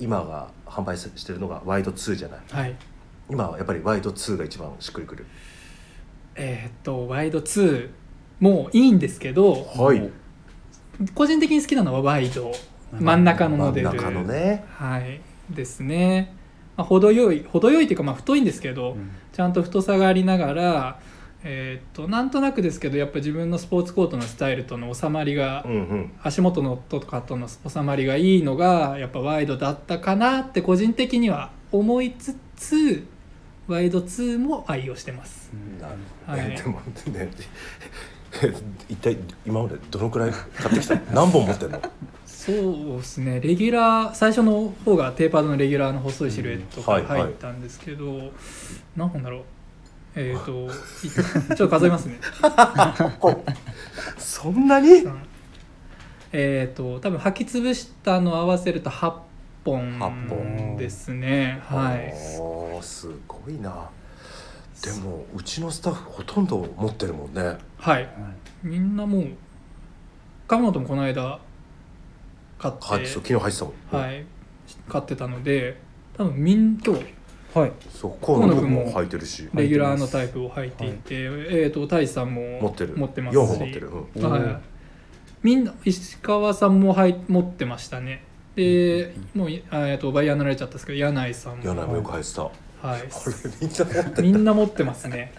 [0.00, 2.40] 今が販売してるのがワイド2じゃない？
[2.50, 2.76] はい。
[3.28, 5.26] 今はやっぱりワイド2が一番しっくりくる。
[6.36, 7.88] えーっとワイド2
[8.40, 10.10] もいいんですけどはい。
[11.14, 12.50] 個人的に好きなのはワイド。
[12.98, 13.88] 真ん中のモデル。
[13.88, 14.64] 真ん中のね。
[14.72, 15.20] はい。
[15.50, 16.34] ですね、
[16.80, 19.10] まあ、程よい程よいっていうかまあ太いんですけど、うん。
[19.32, 20.98] ちゃんと太さがありながら
[21.44, 26.12] えーっとなんとなくですけどやっぱ自分のスポーツコートのスタイルとの収まりが、うんうん。
[26.22, 33.04] 足元のとかとの収まりがいいのがやっぱワイドだったかなって個人的には思いつつ
[33.68, 35.50] ワイド2も愛用してます。
[35.78, 36.52] なるはい。
[36.52, 36.80] えでも
[37.18, 37.30] ね
[38.88, 40.94] 一体今までどのくらい買ってきた？
[40.94, 41.80] の何本持ってんの？
[42.40, 43.38] そうですね。
[43.38, 47.22] レギュラー最初の方がテーパードのレギュラーの細いシルエットがうんはいはい。
[47.24, 48.32] 入ったんですけど、
[48.96, 49.42] 何本だろう。
[50.16, 51.10] えっ、とい
[51.54, 52.18] ちょっと数えますね。
[54.16, 55.06] そんなに？
[56.32, 59.12] えっと多分履き潰したの合わせると8
[59.66, 61.60] 本八本ですね。
[61.62, 62.14] はい。
[62.82, 63.90] すごいな。
[64.82, 67.42] でもうちのスタッフほとんど持ってるもんね。
[67.42, 67.58] はい。
[67.76, 68.08] はい
[68.62, 69.26] みんなもう
[70.48, 71.38] 神本もこの間
[72.60, 74.26] 買って、はいそう昨日入ってたもん、はい。
[74.88, 75.80] 買ってたので
[76.16, 77.04] 多分みん今日。
[77.54, 77.72] はい。
[77.90, 79.48] そう河野君も履いてるし。
[79.54, 82.96] レギュラーのタイプを履いていて、えっ、と太一さんも持ってる。
[82.96, 84.30] 持ってます4本持ってる、うん。
[84.30, 84.56] はい、
[85.42, 88.24] みんな石川さんもはい持ってましたね。
[88.54, 91.64] で、もうえっとバイヤーになられちゃったんですけど柳井さんも。
[91.64, 92.42] 柳井もよく履いてた、
[92.86, 93.02] はい。
[93.10, 95.32] これみんな持ってみんな持ってますね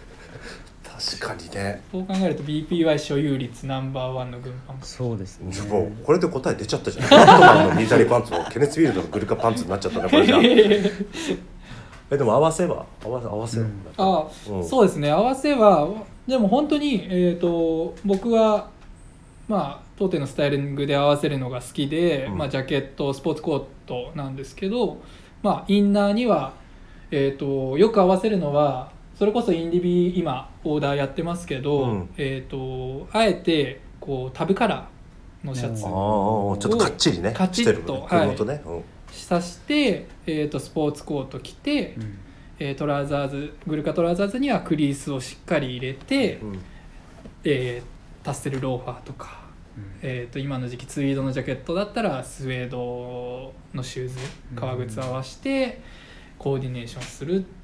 [1.04, 1.82] 確かにね。
[1.92, 5.52] そう考えると BPY 所有率ナンバーワンの軍パンそうですね。
[5.54, 7.10] でもこれで答え出ちゃったじゃん。
[7.10, 10.38] バットマンのミリタリーパンツをケネス・フィールドのグルカパンツになっちゃったねこれじゃ。
[10.38, 10.42] あ
[12.12, 12.86] えでも合わせは？
[13.04, 13.74] 合わせ合わせは、うん。
[13.98, 14.64] あ、うん。
[14.64, 15.88] そうですね合わせは
[16.28, 18.70] でも本当にえっ、と僕は
[19.48, 22.38] まあ当店のスタイリングで合わせるのが好きで、うん。
[22.38, 24.98] まあ、ジャケットスポーツコートなんですけど、
[25.42, 26.54] まあ、インナーには、
[27.12, 28.91] えー、とよく合わせるのは
[29.22, 32.10] それこそインディビ今オーダーやってますけど、うん。
[32.18, 38.30] えー、とあえてこうタブカラーのシャツああちょっとかっちりねカチッとはい。
[38.30, 38.84] ね、うん。
[39.12, 42.18] さして、えー、とスポーツコート着て、うん。
[42.58, 46.60] えートラウザーズグルカトラウザーズにはクリースをしっかり入れて、うん。
[47.44, 49.42] えータッセルローファーとか、
[50.02, 54.16] えー、と今の時期ツイードのジャケットだったらスウェードのシューズ
[54.56, 55.80] 革靴合わせて
[56.40, 57.61] コーディネーションするって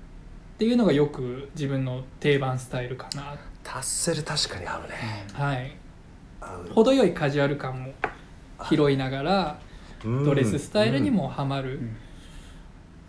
[0.65, 4.89] いうのがよく自分の定番スタイルかな、タッセル確かに合うね。
[5.33, 5.71] はい、
[6.73, 7.93] 程よいカジュアル感も
[8.67, 9.59] 拾いながら
[10.03, 10.23] うん。
[10.23, 11.95] ドレススタイルにもハマる、ん。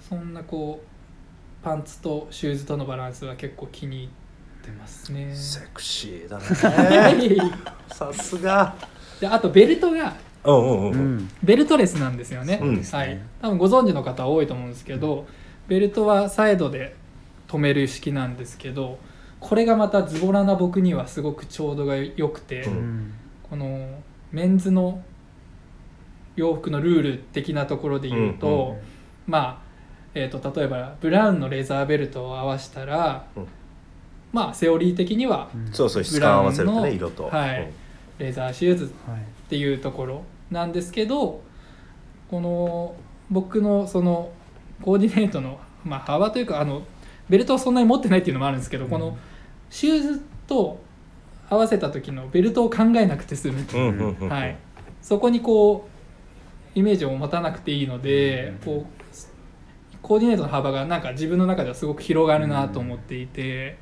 [0.09, 4.09] そんなこうパンツとシューズとのバランスは結構気に入っ
[4.63, 5.25] てますね。
[5.25, 7.41] うんセクシーだはねい。
[7.93, 8.75] さすが。
[9.21, 15.27] であとベルトがうんうんうん、ううん、んベルトレスなんですよね、うんはい、多分ご存知の方多いと思うんですけど、
[15.67, 16.95] ベルトはサイドで
[17.49, 18.99] 止める式なんですけど
[19.41, 23.13] これがまたズボラな僕にはすごくちょうどが良くて、ううん。
[23.49, 23.89] この
[24.33, 25.03] メンズの
[26.37, 28.83] 洋服のルール的なところで言うと、うんう
[29.27, 29.59] まあ、
[30.15, 33.47] えー、と例えばブラウンのレザーベルトを合わせたら、うん。
[34.33, 37.73] まあセオリー的にはそうそう質感合わせるとブラウンのね色と、はい。
[38.19, 39.21] レザーシューズはい。
[39.21, 41.41] っていうところなんですけど
[42.29, 42.97] この
[43.31, 44.31] 僕のその
[44.83, 46.83] コーディネートの、まあ、幅というかあの
[47.29, 49.17] ベルトをそんなに持ってないっていうのもあるんですけど、この
[49.71, 50.81] シューズと
[51.51, 53.77] 合わせた時のベルトを考えなくて済む、う。
[53.77, 54.57] んうんうはい、
[55.03, 55.89] そこにこ
[56.75, 58.99] うイメージを持たなくていいので、こう
[60.01, 63.79] コーディネートの幅がなんか自分の中ではすごく広がるなと思っていて、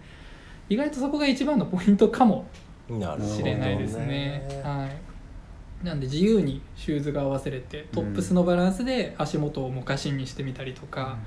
[0.68, 2.46] 意外とそこが一番のポイントかも
[2.88, 4.46] なるほどしれないですね。
[4.64, 5.87] はい。
[5.87, 11.18] なんで自由にシューズが合わせれてトップスのバランスで足元をモカシンにしてみたりとか、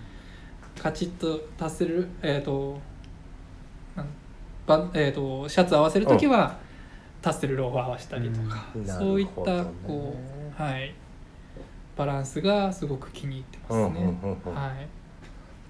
[0.78, 2.80] カチッと達せるえっ、と
[3.96, 4.08] なん
[4.68, 6.58] ばえー、とシャツ合わせる時は、
[7.22, 8.86] タッセルローファー合わせたりとか、うん。
[8.86, 10.16] そういったこ
[10.60, 10.94] うはい
[11.98, 13.82] バランスがすごく気に入ってますね。
[13.82, 14.56] うんうんうんうん。
[14.56, 14.88] はい。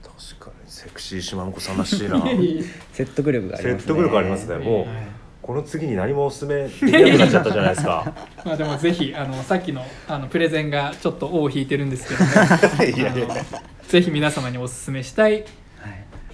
[0.02, 2.24] 確かにセクシー島婿さんらしいな。
[2.94, 3.76] 説得力がありますね。
[3.78, 4.88] 説得力ありますねもう。
[4.88, 5.19] はい
[5.50, 8.14] ここの次に何もおすすめできなくなっちゃったじゃないですか。
[8.46, 13.26] まあでもぜひあのさっきのあのプレゼンがちょっと尾を引いてるんですけども いやいや。
[13.32, 15.44] あのぜひ皆様にお勧めしたい、はい。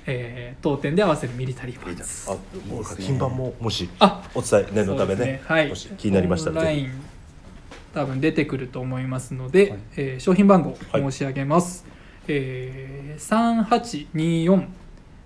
[0.05, 2.29] えー当店で合わせるミリタリーパンツ。
[2.29, 2.33] あ
[2.69, 5.17] もう品番ももしあお伝え念のためね。
[5.17, 6.81] そうですはい、もし気になりましたらぜひ。
[6.81, 7.01] オンライン
[7.93, 9.79] 多分出てくると思いますので、はい。
[9.95, 11.01] えー商品番号はい。
[11.03, 11.85] 申し上げます、
[12.27, 14.65] えー、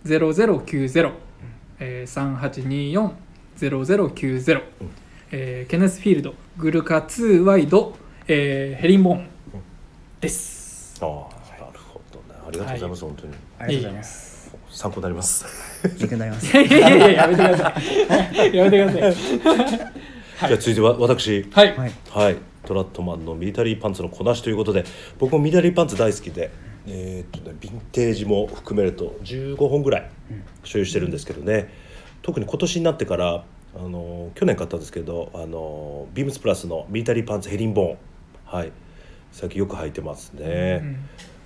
[0.05, 1.11] 3824-0090、
[1.79, 3.25] えー、
[3.59, 4.61] 3824-0090、
[5.31, 6.33] えーケネスフィールド。
[6.57, 7.95] グルカ2ワイド、
[8.27, 9.27] えーヘリンボーン
[10.21, 10.97] です。
[11.01, 12.39] ああなるほどね。
[12.47, 13.33] ありがとうございます、本当に。
[13.59, 14.29] ありがとうございます。
[14.69, 15.69] 参考になります。
[15.97, 17.73] 勉強になりますいやいやいややめてくださ
[18.45, 24.85] いやめてくださいじゃあ続いては私はい、はいはい、トラットマンのミリタリーパンツのこなしということで
[25.17, 26.51] 僕もミリタリーパンツ大好きで、
[26.87, 30.11] えーっとね、ヴィンテージも含めると15本ぐらい
[30.63, 31.69] 所有してるんですけどね
[32.29, 33.43] 特に今年になってから
[33.75, 37.97] あの去年買ったんですけどあのビームスプラスのミリタリーパンツヘリンボーン。
[38.45, 38.71] はい。
[39.31, 40.97] 最近よく履いてますね、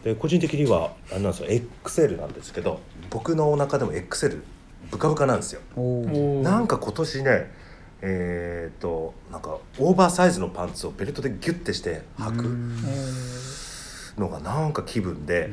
[0.03, 1.47] で個人的にはあれなんですよ。
[1.83, 4.41] XL なんですけど僕のお腹でも XL
[4.91, 5.61] ブカブカなんですよ。
[6.41, 7.51] なんか今年ね
[8.01, 12.57] えー、となんかオーバーサイズのパンツをベルトでギュッてして履く
[14.17, 15.49] えのがなんか気分で、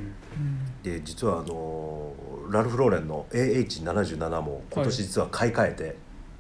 [0.83, 2.10] ーで実はあの
[2.51, 5.97] ラルフ・ローレンの AH77 も今年実は買い替えて、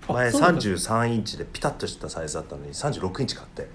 [0.08, 0.60] あ前そうなんだ。
[0.60, 3.68] 33インチでピタッとしたサイズだったのに36インチ買って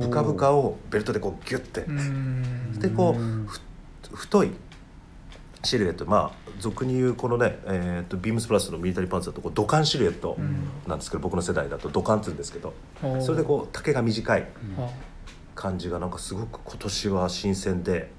[0.00, 2.78] ブカブカをベルトでこうギュッて、うん。
[2.78, 4.50] でこう太い
[5.62, 6.06] シルエット。
[6.06, 10.68] まあ俗に言うこのね、えー、とビームスプラスのミリタリーパンツだとこう土管シルエットうん。
[10.86, 12.74] なんですけど、僕の世代だと土管って言うんですけど
[13.20, 14.46] それでこう丈が短い
[14.78, 14.88] あ
[15.54, 18.10] 感じがなんかすごく今年は新鮮で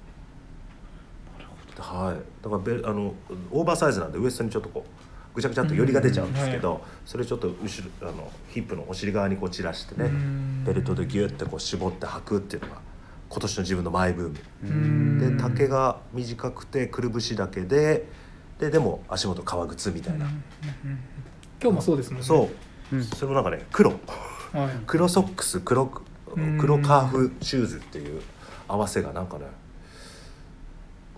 [1.81, 2.15] はい。
[2.43, 3.13] だからベルあの
[3.51, 7.55] オーバーサイズなんでウエストにちょっとこうぐちゃぐちゃっと寄りが出ちゃうんですけど、それちょっと後
[8.01, 10.63] ろあのヒップのお尻側にこう散らしてねうん。
[10.65, 12.81] ベルトでギュッてこう絞って履くっていうのが
[13.29, 14.39] 今年の自分のマイブーム。
[14.63, 15.37] うん。
[15.37, 18.07] で丈が短くてくるぶしだけで
[18.59, 20.35] ででも足元革靴みたいな、うんうん
[20.91, 20.99] うん。
[21.61, 22.25] 今日もそうですもんね。
[22.25, 22.49] そ
[22.91, 23.03] う、うん。
[23.03, 23.91] それもなんかね黒。
[23.91, 23.99] はい。
[24.87, 25.91] 黒ソックス黒
[26.59, 28.21] 黒カーフシューズっていう
[28.67, 29.45] 合わせがなんかね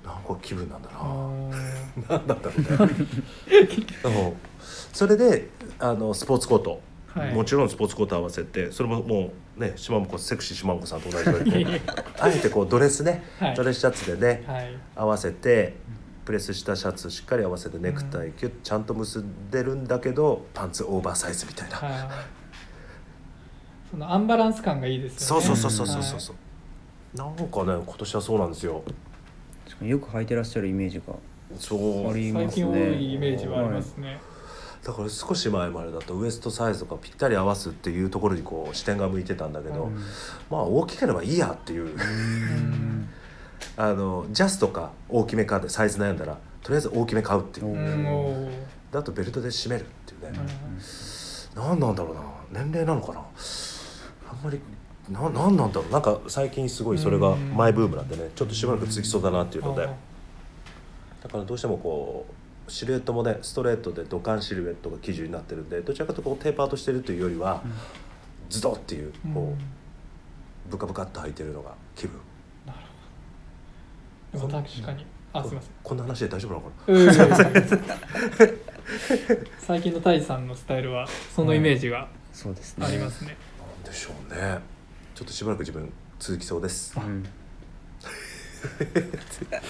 [0.08, 2.10] なんか気分なんだあなー。
[2.10, 2.94] なんだったろうね
[4.04, 4.10] う。
[4.10, 4.34] ん
[4.94, 6.82] それであのスポーツコート、
[7.14, 7.34] はい。
[7.34, 13.56] もちろんスポーツコート合わせてそれももうね島本セクシー島本さんと同じようにこうあえてこうドレスね、はい。
[13.56, 14.76] ドレスシャツでね、はい。
[14.96, 15.76] 合わせて
[16.26, 22.10] プレスしたシャツしっかり合わせてネクタイキュッちゃんと結んでるんだけどパンツオーバーサイズみたいな、はい。
[23.92, 25.46] そのアンバランス感がいいですよね。
[25.46, 28.84] そうそうそうそうそうそう、なんかね今年はそうなんですよ
[29.78, 31.14] 確かによく履いてらっしゃるイメージが
[31.58, 34.20] そうあります最近多ねいイメージはありますね、
[34.84, 39.96] だから少し前までだとウエストサイズとかぴったり合わすっていうところにこう視点が向いてたんだけど、うん。
[40.50, 41.86] まあ大きければいいやっていう。
[41.86, 43.10] うん。
[43.76, 47.68] あのジャスとか大きめかでサイズ悩んだらとりあえず大きめ買うっていう。
[47.68, 48.06] おうん。
[48.08, 48.50] おー
[48.92, 51.62] であとベルトで締めるっていうね、うん。
[51.62, 52.22] 何なんだろうな。
[52.64, 53.20] 年齢なのかな。
[53.20, 54.60] あんまり
[55.10, 55.92] ななんなんだろう。
[55.92, 59.86] なんか最近すごいそれがマイブームなんでねちょっとしばらく続きそうだなっていうので。
[59.86, 59.94] あ
[61.24, 62.26] だからどうしてもこ
[62.68, 67.64] うシルエットもねストレートで土管シルエットが基準になってるんでどちらかというとこうテーパーとしてるというよりは、
[68.50, 72.20] ズドっていうーこうブカブカっと履いてるのが気分。
[74.32, 75.06] でも確かに。
[75.34, 75.72] あすいません。
[75.84, 77.68] こんな話で大丈夫なのかうんいやいやいや
[79.60, 82.86] 最近のタイさんのスタイルはそのイメージがそうですね。
[82.86, 84.60] ありますね、ななんでしょうね
[85.18, 86.94] ちょっとしばらく自分続きそうです。
[86.96, 87.26] うん。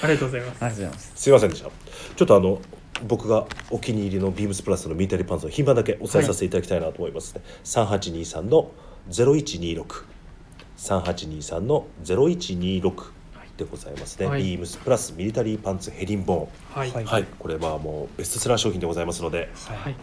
[0.04, 0.66] ありがとうございます。
[0.66, 1.14] ありがとうございます。
[1.16, 1.70] すいませんでした。
[2.18, 2.60] ちょっとあの
[3.08, 7.34] 僕がお気に入りのビームスプラスのミリタリーパンツの品番だけお伝えさせていただきたいなと思います。
[7.34, 8.72] ね、3823の
[9.10, 10.04] 0126
[10.76, 13.04] 3823の0126
[13.56, 14.44] でございますね、はい。
[14.44, 17.06] ビームスプラスミリタリーパンツヘリンボーン。
[17.06, 17.24] はい。
[17.40, 19.96] これはもうベストセラー商品でございますのではい。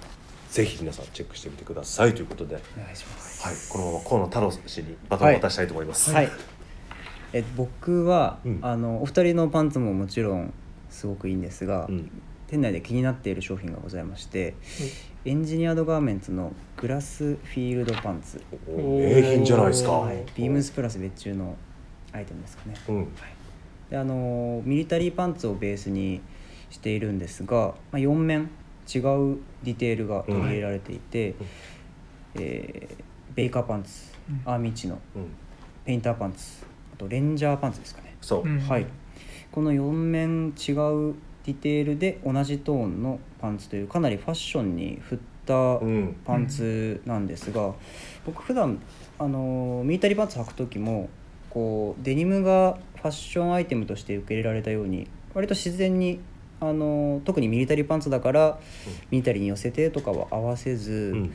[0.48, 3.23] ぜひ皆さんチェックしてみてくださいということで、はい、お願いします
[3.68, 6.30] このまま河野太郎氏にバトンを渡したいと思います、はい。
[7.32, 8.58] え僕は、うん。
[8.62, 10.52] あのお二人のパンツももちろん
[10.90, 12.10] すごくいいんですが、うん。
[12.46, 14.54] 店内で気になっている商品がございまして
[15.24, 21.56] エンジニアードガーメンツのグラスフィールドパンツ、お名品じゃないですか、おはい、ビームスプラス別注の
[22.12, 22.74] アイテムですかね。
[22.88, 23.08] うん。
[23.90, 26.20] であのミリタリーパンツをベースに
[26.70, 28.50] しているんですが、まあ、4面
[28.94, 31.36] 違うディテールが入れられていて、うん。
[32.36, 33.04] えー
[33.34, 33.90] ベイカーパンツ、
[34.30, 34.52] うん。
[34.52, 35.26] アーミーチのうん。
[35.84, 36.64] ペインターパンツ
[36.94, 38.86] あとレンジャーパンツですかね、そう、うんはい。
[39.52, 41.14] この4面違う
[41.44, 46.16] ディテールで同じトーンのパンツというかなりファッションに振ったうん。
[46.24, 47.74] パンツなんですが、
[48.24, 48.80] 僕普段
[49.18, 51.10] あのミリタリーパンツ履く時も
[51.50, 56.20] こうデニムがファッションアイテムとして受け入れられたように割と自然に
[56.60, 58.58] あの特にミリタリーパンツだから、
[59.10, 61.22] ミリタリーに寄せてとかは合わせず、うん。
[61.22, 61.32] 本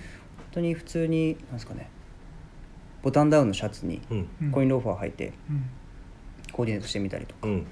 [0.51, 1.89] 当に普通になんですかね
[3.01, 4.01] ボタンダウンのシャツに
[4.51, 5.69] コインローファー履いてうん。
[6.51, 7.67] コーディネートしてみたりとか、うん。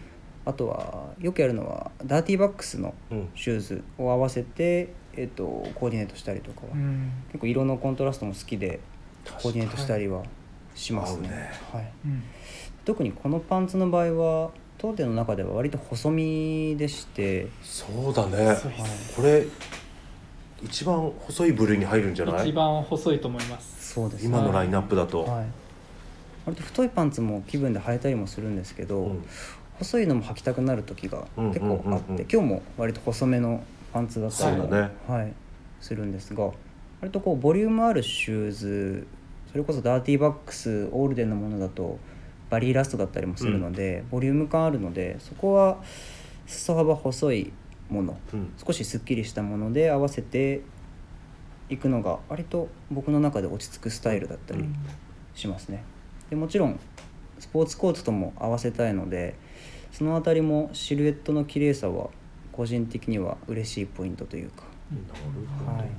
[0.45, 3.29] あとはよくやるのはダーティーバックスのうん。
[3.35, 5.43] シューズを合わせて、えっと
[5.75, 7.11] コーディネートしたりとかは、うん。
[7.29, 8.79] 結構色のコントラストも好きで
[9.41, 10.23] コーディネートしたりは
[10.75, 11.51] しますね,、合うね。
[11.73, 12.23] はい、うん。
[12.85, 18.45] 特にこのパンツの場合は当店の中では割と細身でして、そうだね。
[18.45, 18.57] はい、
[19.15, 19.43] これ
[20.63, 22.49] 一番細い部類に入るんじゃない？
[22.49, 23.93] 一番細いと思います。
[23.93, 24.23] そうです。
[24.23, 25.45] ね今のラインナップだと、はい、
[26.45, 29.25] 割と太いパンツも気分で履いたりもするんですけど、うん。
[29.79, 34.89] 細いのも履きたくなる時が結構あって、今日も割と細めのパンツだったりね。
[35.07, 35.31] はい、
[35.79, 36.49] するんですが
[36.99, 39.05] 割とこうボリュームあるシューズ
[39.51, 41.99] それこそダーティーバックスオールデンのものだと
[42.49, 45.77] バリーラストだったりもするので、ボリューム感あるのでそこは
[46.47, 47.53] 裾幅細い
[47.89, 48.53] ものうん。
[48.63, 50.61] 少しすっきりしたもので合わせて
[51.69, 54.65] いくのが割と僕の中で落ち着くスタイルだったり
[55.35, 55.83] しますね。
[56.29, 56.79] でもちろん
[57.39, 59.35] スポーツコートとも合わせたいので
[59.91, 62.09] そのあたりもシルエットの綺麗さは
[62.51, 64.63] 個人的には嬉しいポイントというか。
[64.91, 65.03] なる
[65.59, 65.89] ほどね、はい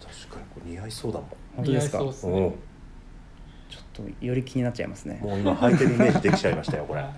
[0.00, 1.28] 確かにこれ似合いそうだもん。
[1.56, 1.98] 本当ですか？
[1.98, 2.50] 似合いそうっすうん。
[2.50, 2.54] ね
[3.70, 3.82] ちょっ
[4.20, 5.20] とより気になっちゃいますね。
[5.22, 7.00] もう今履いてるイメージできちゃいましたよこれ。
[7.00, 7.14] ははい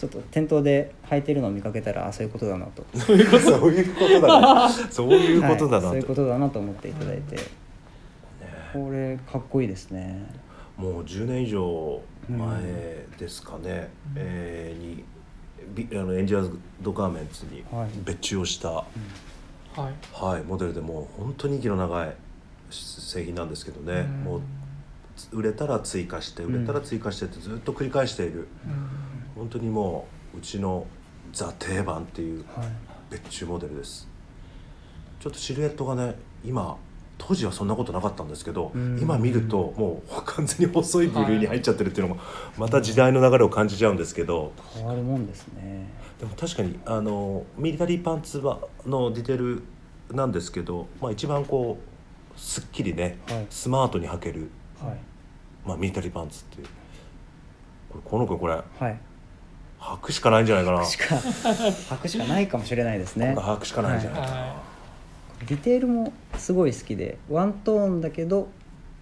[0.00, 2.80] ちょっと店頭で履いてるのを見かけたらあそういうことだなと。
[2.94, 7.36] い そういうことだね そういうことだなと、はいそういうことだなと思っていただいて、
[8.72, 10.24] これかっこいいですね。
[10.78, 15.04] もう10年以上前ですかね、えーに
[15.74, 17.88] ビあのエンジニアーズドガーメンツにはい。
[18.02, 18.86] 別注をした、は
[19.76, 19.78] い。
[20.14, 22.14] はい、モデルでもう本当に息の長い
[22.70, 24.24] 製品なんですけどね、うん。
[24.24, 24.40] もう
[25.32, 28.48] 売れたら追加して売れたら追加してってずっと繰り返している、
[29.40, 30.86] 本当にもううちの
[31.32, 32.66] ザ定番っていうはい。
[33.10, 34.06] 別注モデルです。
[35.18, 36.14] ちょっとシルエットがね
[36.44, 36.76] 今
[37.16, 38.98] 当時はそんなことなかったんですけど、うん。
[39.00, 42.20] 今見るともう完全に細い部類に入っちゃってるっていうのも
[42.58, 45.88] また時代の流れを感じちゃうんですけど変わるもんですね。
[46.18, 49.62] でも確かにあのミリタリーパンツはのディテール
[50.14, 51.78] なんですけど、まあ、一番こ
[52.36, 53.46] うすっきりね、はい。
[53.48, 54.98] スマートに履ける、はい。
[55.66, 56.66] まあ、ミリタリーパンツっていう。
[57.90, 59.00] これこの子これはい
[59.80, 60.84] 履くしかないんじゃないかな。
[60.84, 61.16] しか。
[61.16, 63.34] 履くしかないかもしれないですね。
[63.36, 64.62] 履くしかないんじゃないかな、は
[65.46, 68.48] ディテールもすごい好きでワントーンだけど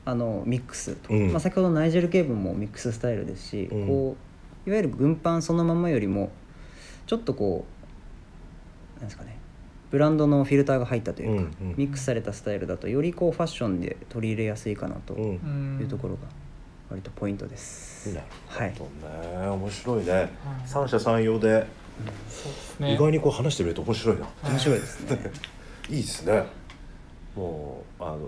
[0.05, 1.33] あのミックス、うん。
[1.33, 3.87] まあ、先ほどナイジェル・ケーボンもミックススタイルですし、うん。
[3.87, 4.17] こ
[4.67, 6.31] ういわゆる軍パンそのままよりも
[7.07, 7.67] ちょっとこ
[8.97, 9.37] うなんですかね。
[9.91, 11.75] ブランドのフィルターが入ったというか、うんうん。
[11.77, 15.23] ミックスされたスタイルだとよりこうファッションで取り入れやすいかなとうん。
[15.23, 16.21] いうんうところが
[16.91, 18.13] 割とポイントです。
[18.15, 20.31] なるはいほどね、面白いね、
[20.65, 21.67] 三者三様で。
[22.29, 22.95] そうですね。
[22.95, 25.19] 意外にこう話してみると面白いな、面白いですね。
[25.91, 26.45] いいですね。
[27.37, 28.19] もうあの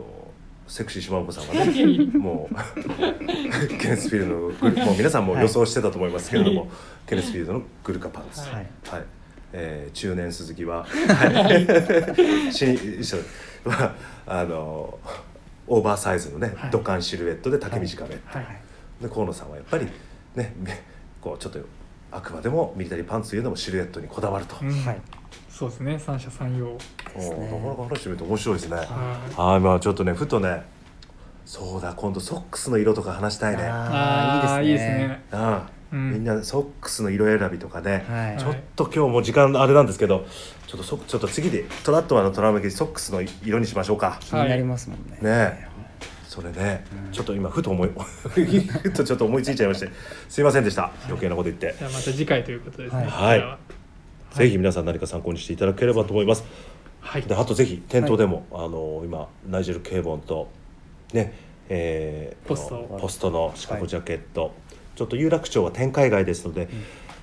[0.68, 2.54] セクシー島子さんがねもう
[3.78, 6.70] ケネスフィールドのグルもう皆さんも予想してたと思いますけれども、はい。
[7.06, 8.40] ケネスフィールドのグルカパンツ。
[8.42, 8.50] はい。
[8.52, 8.66] はい。
[8.86, 9.04] はい、
[9.52, 12.78] えー中年鈴木は、はい、 新
[13.64, 13.94] は
[14.26, 14.98] あの
[15.70, 16.70] オーバーサイズのね、はい。
[16.70, 18.46] 土管シルエットで丈短め、はい。
[19.00, 19.86] で河野さんはやっぱり
[20.34, 20.82] ねめ
[21.22, 21.60] こうちょっと
[22.10, 24.70] あくまでもミリタリーパンツというのもシルエットにこだわると、うん。
[24.70, 25.00] はい。
[25.48, 25.98] そうですね。
[25.98, 26.76] 三者三様。
[27.18, 27.46] すね。
[27.46, 28.82] なかなか話してみると面白いですね、は
[29.36, 29.60] はい。
[29.60, 30.64] まあちょっとねふとね
[31.46, 33.62] そうだ今度ソックスの色とか話したいね。
[33.64, 35.24] あーあーいいですね。
[35.30, 36.12] ああうん。
[36.12, 38.38] みんなソックスの色選びとかね、はい。
[38.38, 40.26] ちょっと今日も時間あれなんですけど
[40.66, 44.18] ちょっとそちょっと次でトラットマンのトラウマ機ソックスの色にしましょうか。
[44.20, 45.18] 気になりますもんね。
[45.20, 45.20] ね。
[45.22, 45.70] え
[46.30, 47.91] それね、ちょっと今ふと思い
[48.28, 49.88] ふとちょっと思いついちゃいまして。
[50.28, 50.93] すいませんでした。
[51.07, 51.74] 余計なこと言って。
[51.76, 53.05] じゃあまた次回ということですね。
[53.05, 53.41] はい。
[53.41, 53.59] は。
[54.34, 56.45] ぜひ皆さん何か参考にしていただければと思います。
[57.01, 57.22] はい。
[57.22, 60.49] であとぜひ店頭でも、あの今ナイジェル・ケーボンと
[61.12, 61.34] ね、
[61.68, 64.55] えーポストポストのシカゴジャケット、
[65.01, 66.68] ちょっと有楽町は展開外ですので、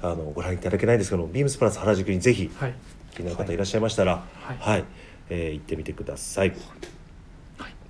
[0.01, 2.73] あのご覧いただけないんですけどビームスプラス原宿にぜひはい。
[3.13, 4.79] 気になる方いらっしゃいましたら、ははい。
[4.79, 4.83] い
[5.29, 6.53] えー行ってみてください。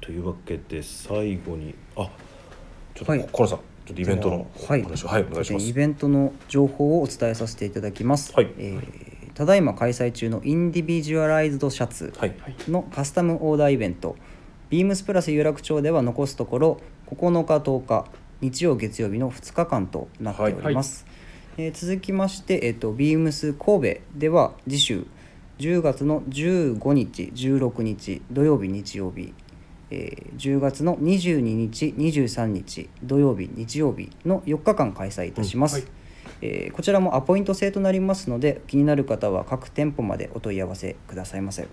[0.01, 2.09] というわけで最後にあ
[2.95, 3.29] ちょっと、はい。
[3.31, 5.07] コロさんちょっとイベントのはい、話を。
[5.07, 5.65] はい、お願いします。
[5.65, 8.33] イベントの情報をお伝えさせていただきます。
[8.35, 8.51] はい。
[8.57, 12.35] えーただいま開催中のインディビジュアライズドシャツはい、
[12.67, 14.15] のカスタムオーダーイベント、
[14.69, 18.05] ビームスプラス有楽町では残すところ9日10日
[18.41, 21.05] 日曜月曜日の2日間となっております。
[21.57, 25.07] えー続きまして、えー、とビームス神戸では次週
[25.57, 29.33] 10月の15日16日土曜日日曜日、
[29.89, 35.91] えー10月の22日23日土曜日日曜日の4日間開催いたします、うんはい。
[36.41, 41.67] えーこちらもアポイント制となりますので気になる方は各店舗までお問い合わせくださいませ、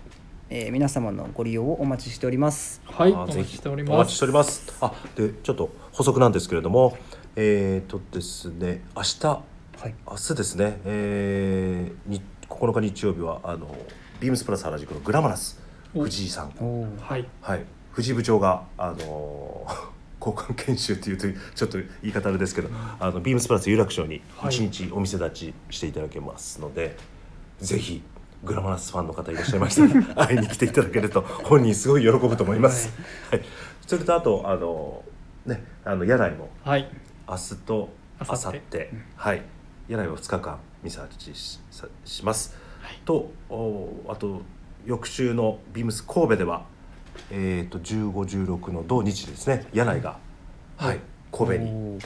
[0.49, 2.81] えー皆様のご利用をお待ちしております。
[2.85, 3.11] はい。
[3.11, 3.93] お待あぜひちしております。
[3.93, 4.73] お待ちしております。
[4.79, 6.97] あでちょっと補足なんですけれども
[7.35, 9.41] えっ、とですね明日は
[9.87, 9.95] い。
[10.07, 13.75] 明日ですね、えー、に9日日曜日はあの
[14.19, 15.59] ビームスプラス原宿のグラマラス
[15.95, 16.03] お。
[16.03, 16.97] 藤井さん。
[16.99, 17.27] はい。
[17.41, 17.65] はい。
[17.91, 19.65] 藤井部長があの
[20.21, 22.69] 交換研修っていうとちょっと言い方あれですけど
[22.99, 26.97] あのビームスプラス有楽町にはい一日お店立ちしていただけますので、
[27.59, 28.01] ぜひ
[28.45, 30.15] グラマラスファンの方いらっしゃいました。
[30.15, 32.89] ら 会いに来ていただけると本人すごい喜ぶと思います。
[33.31, 33.41] はい、
[33.85, 35.03] それとあとあの
[35.45, 36.87] ねあの柳井もはい。
[37.27, 37.89] 明日と
[38.21, 38.59] 明後日。
[38.71, 38.87] 日。
[39.15, 39.41] はい。
[39.87, 42.55] 柳井は2日間店立ちしさします。
[42.81, 42.99] はい。
[43.03, 44.41] とおあと
[44.85, 46.65] 翌週のビームス神戸では、
[47.31, 49.65] えー、と1516の同日ですね。
[49.73, 50.19] 柳井が、
[50.77, 50.99] はい、
[51.31, 51.99] 神戸に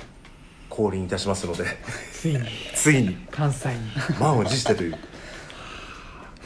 [0.70, 1.66] 降臨いたしますので。
[2.14, 2.42] ついに。
[2.74, 3.16] ついに。
[3.30, 3.80] 関西に。
[4.20, 4.98] 満を持してという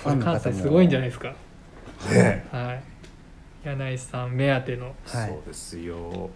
[0.03, 0.39] ファンの方も。
[0.39, 1.33] 関西すごいんじゃないですか。
[2.11, 2.83] ねはい。
[3.65, 4.87] 柳井さん目当ての。
[4.87, 4.95] はい。
[5.05, 6.29] そうですよ。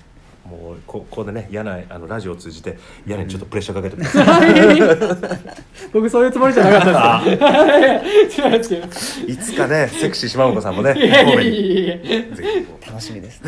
[0.50, 8.42] もうこここでね柳井あのラジオを通じて柳井にちょっとプレッシャーかけてください、僕そういうつもりじゃなかったです。
[8.42, 11.96] 違う違ういつかねセクシー島本さんもねいやいや神戸にいや。
[11.96, 12.00] い
[12.30, 12.66] やぜひ。
[12.66, 13.42] こう楽しみです。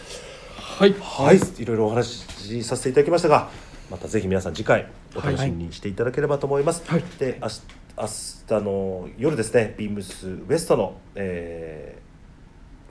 [0.58, 3.50] はいはい、いろいろお話しさせていただきましたが、
[3.90, 6.84] またぜひ皆さん次回お楽しみにしていただければと思います。
[6.88, 12.06] はいで、明日明日の夜ですね、ビームスウエストの、えー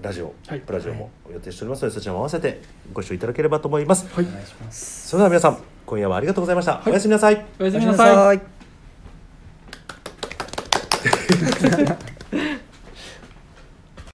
[0.03, 2.61] ラジオ、はいプラジオも予定しておりますので、そちらも合わせて
[2.93, 4.07] ご視聴いただければと思います。
[4.13, 6.83] はいお願いしますそれでは皆さん、今夜はありがとうございました。
[6.85, 7.47] おやすみなさい。
[7.59, 8.41] おやすみなさいい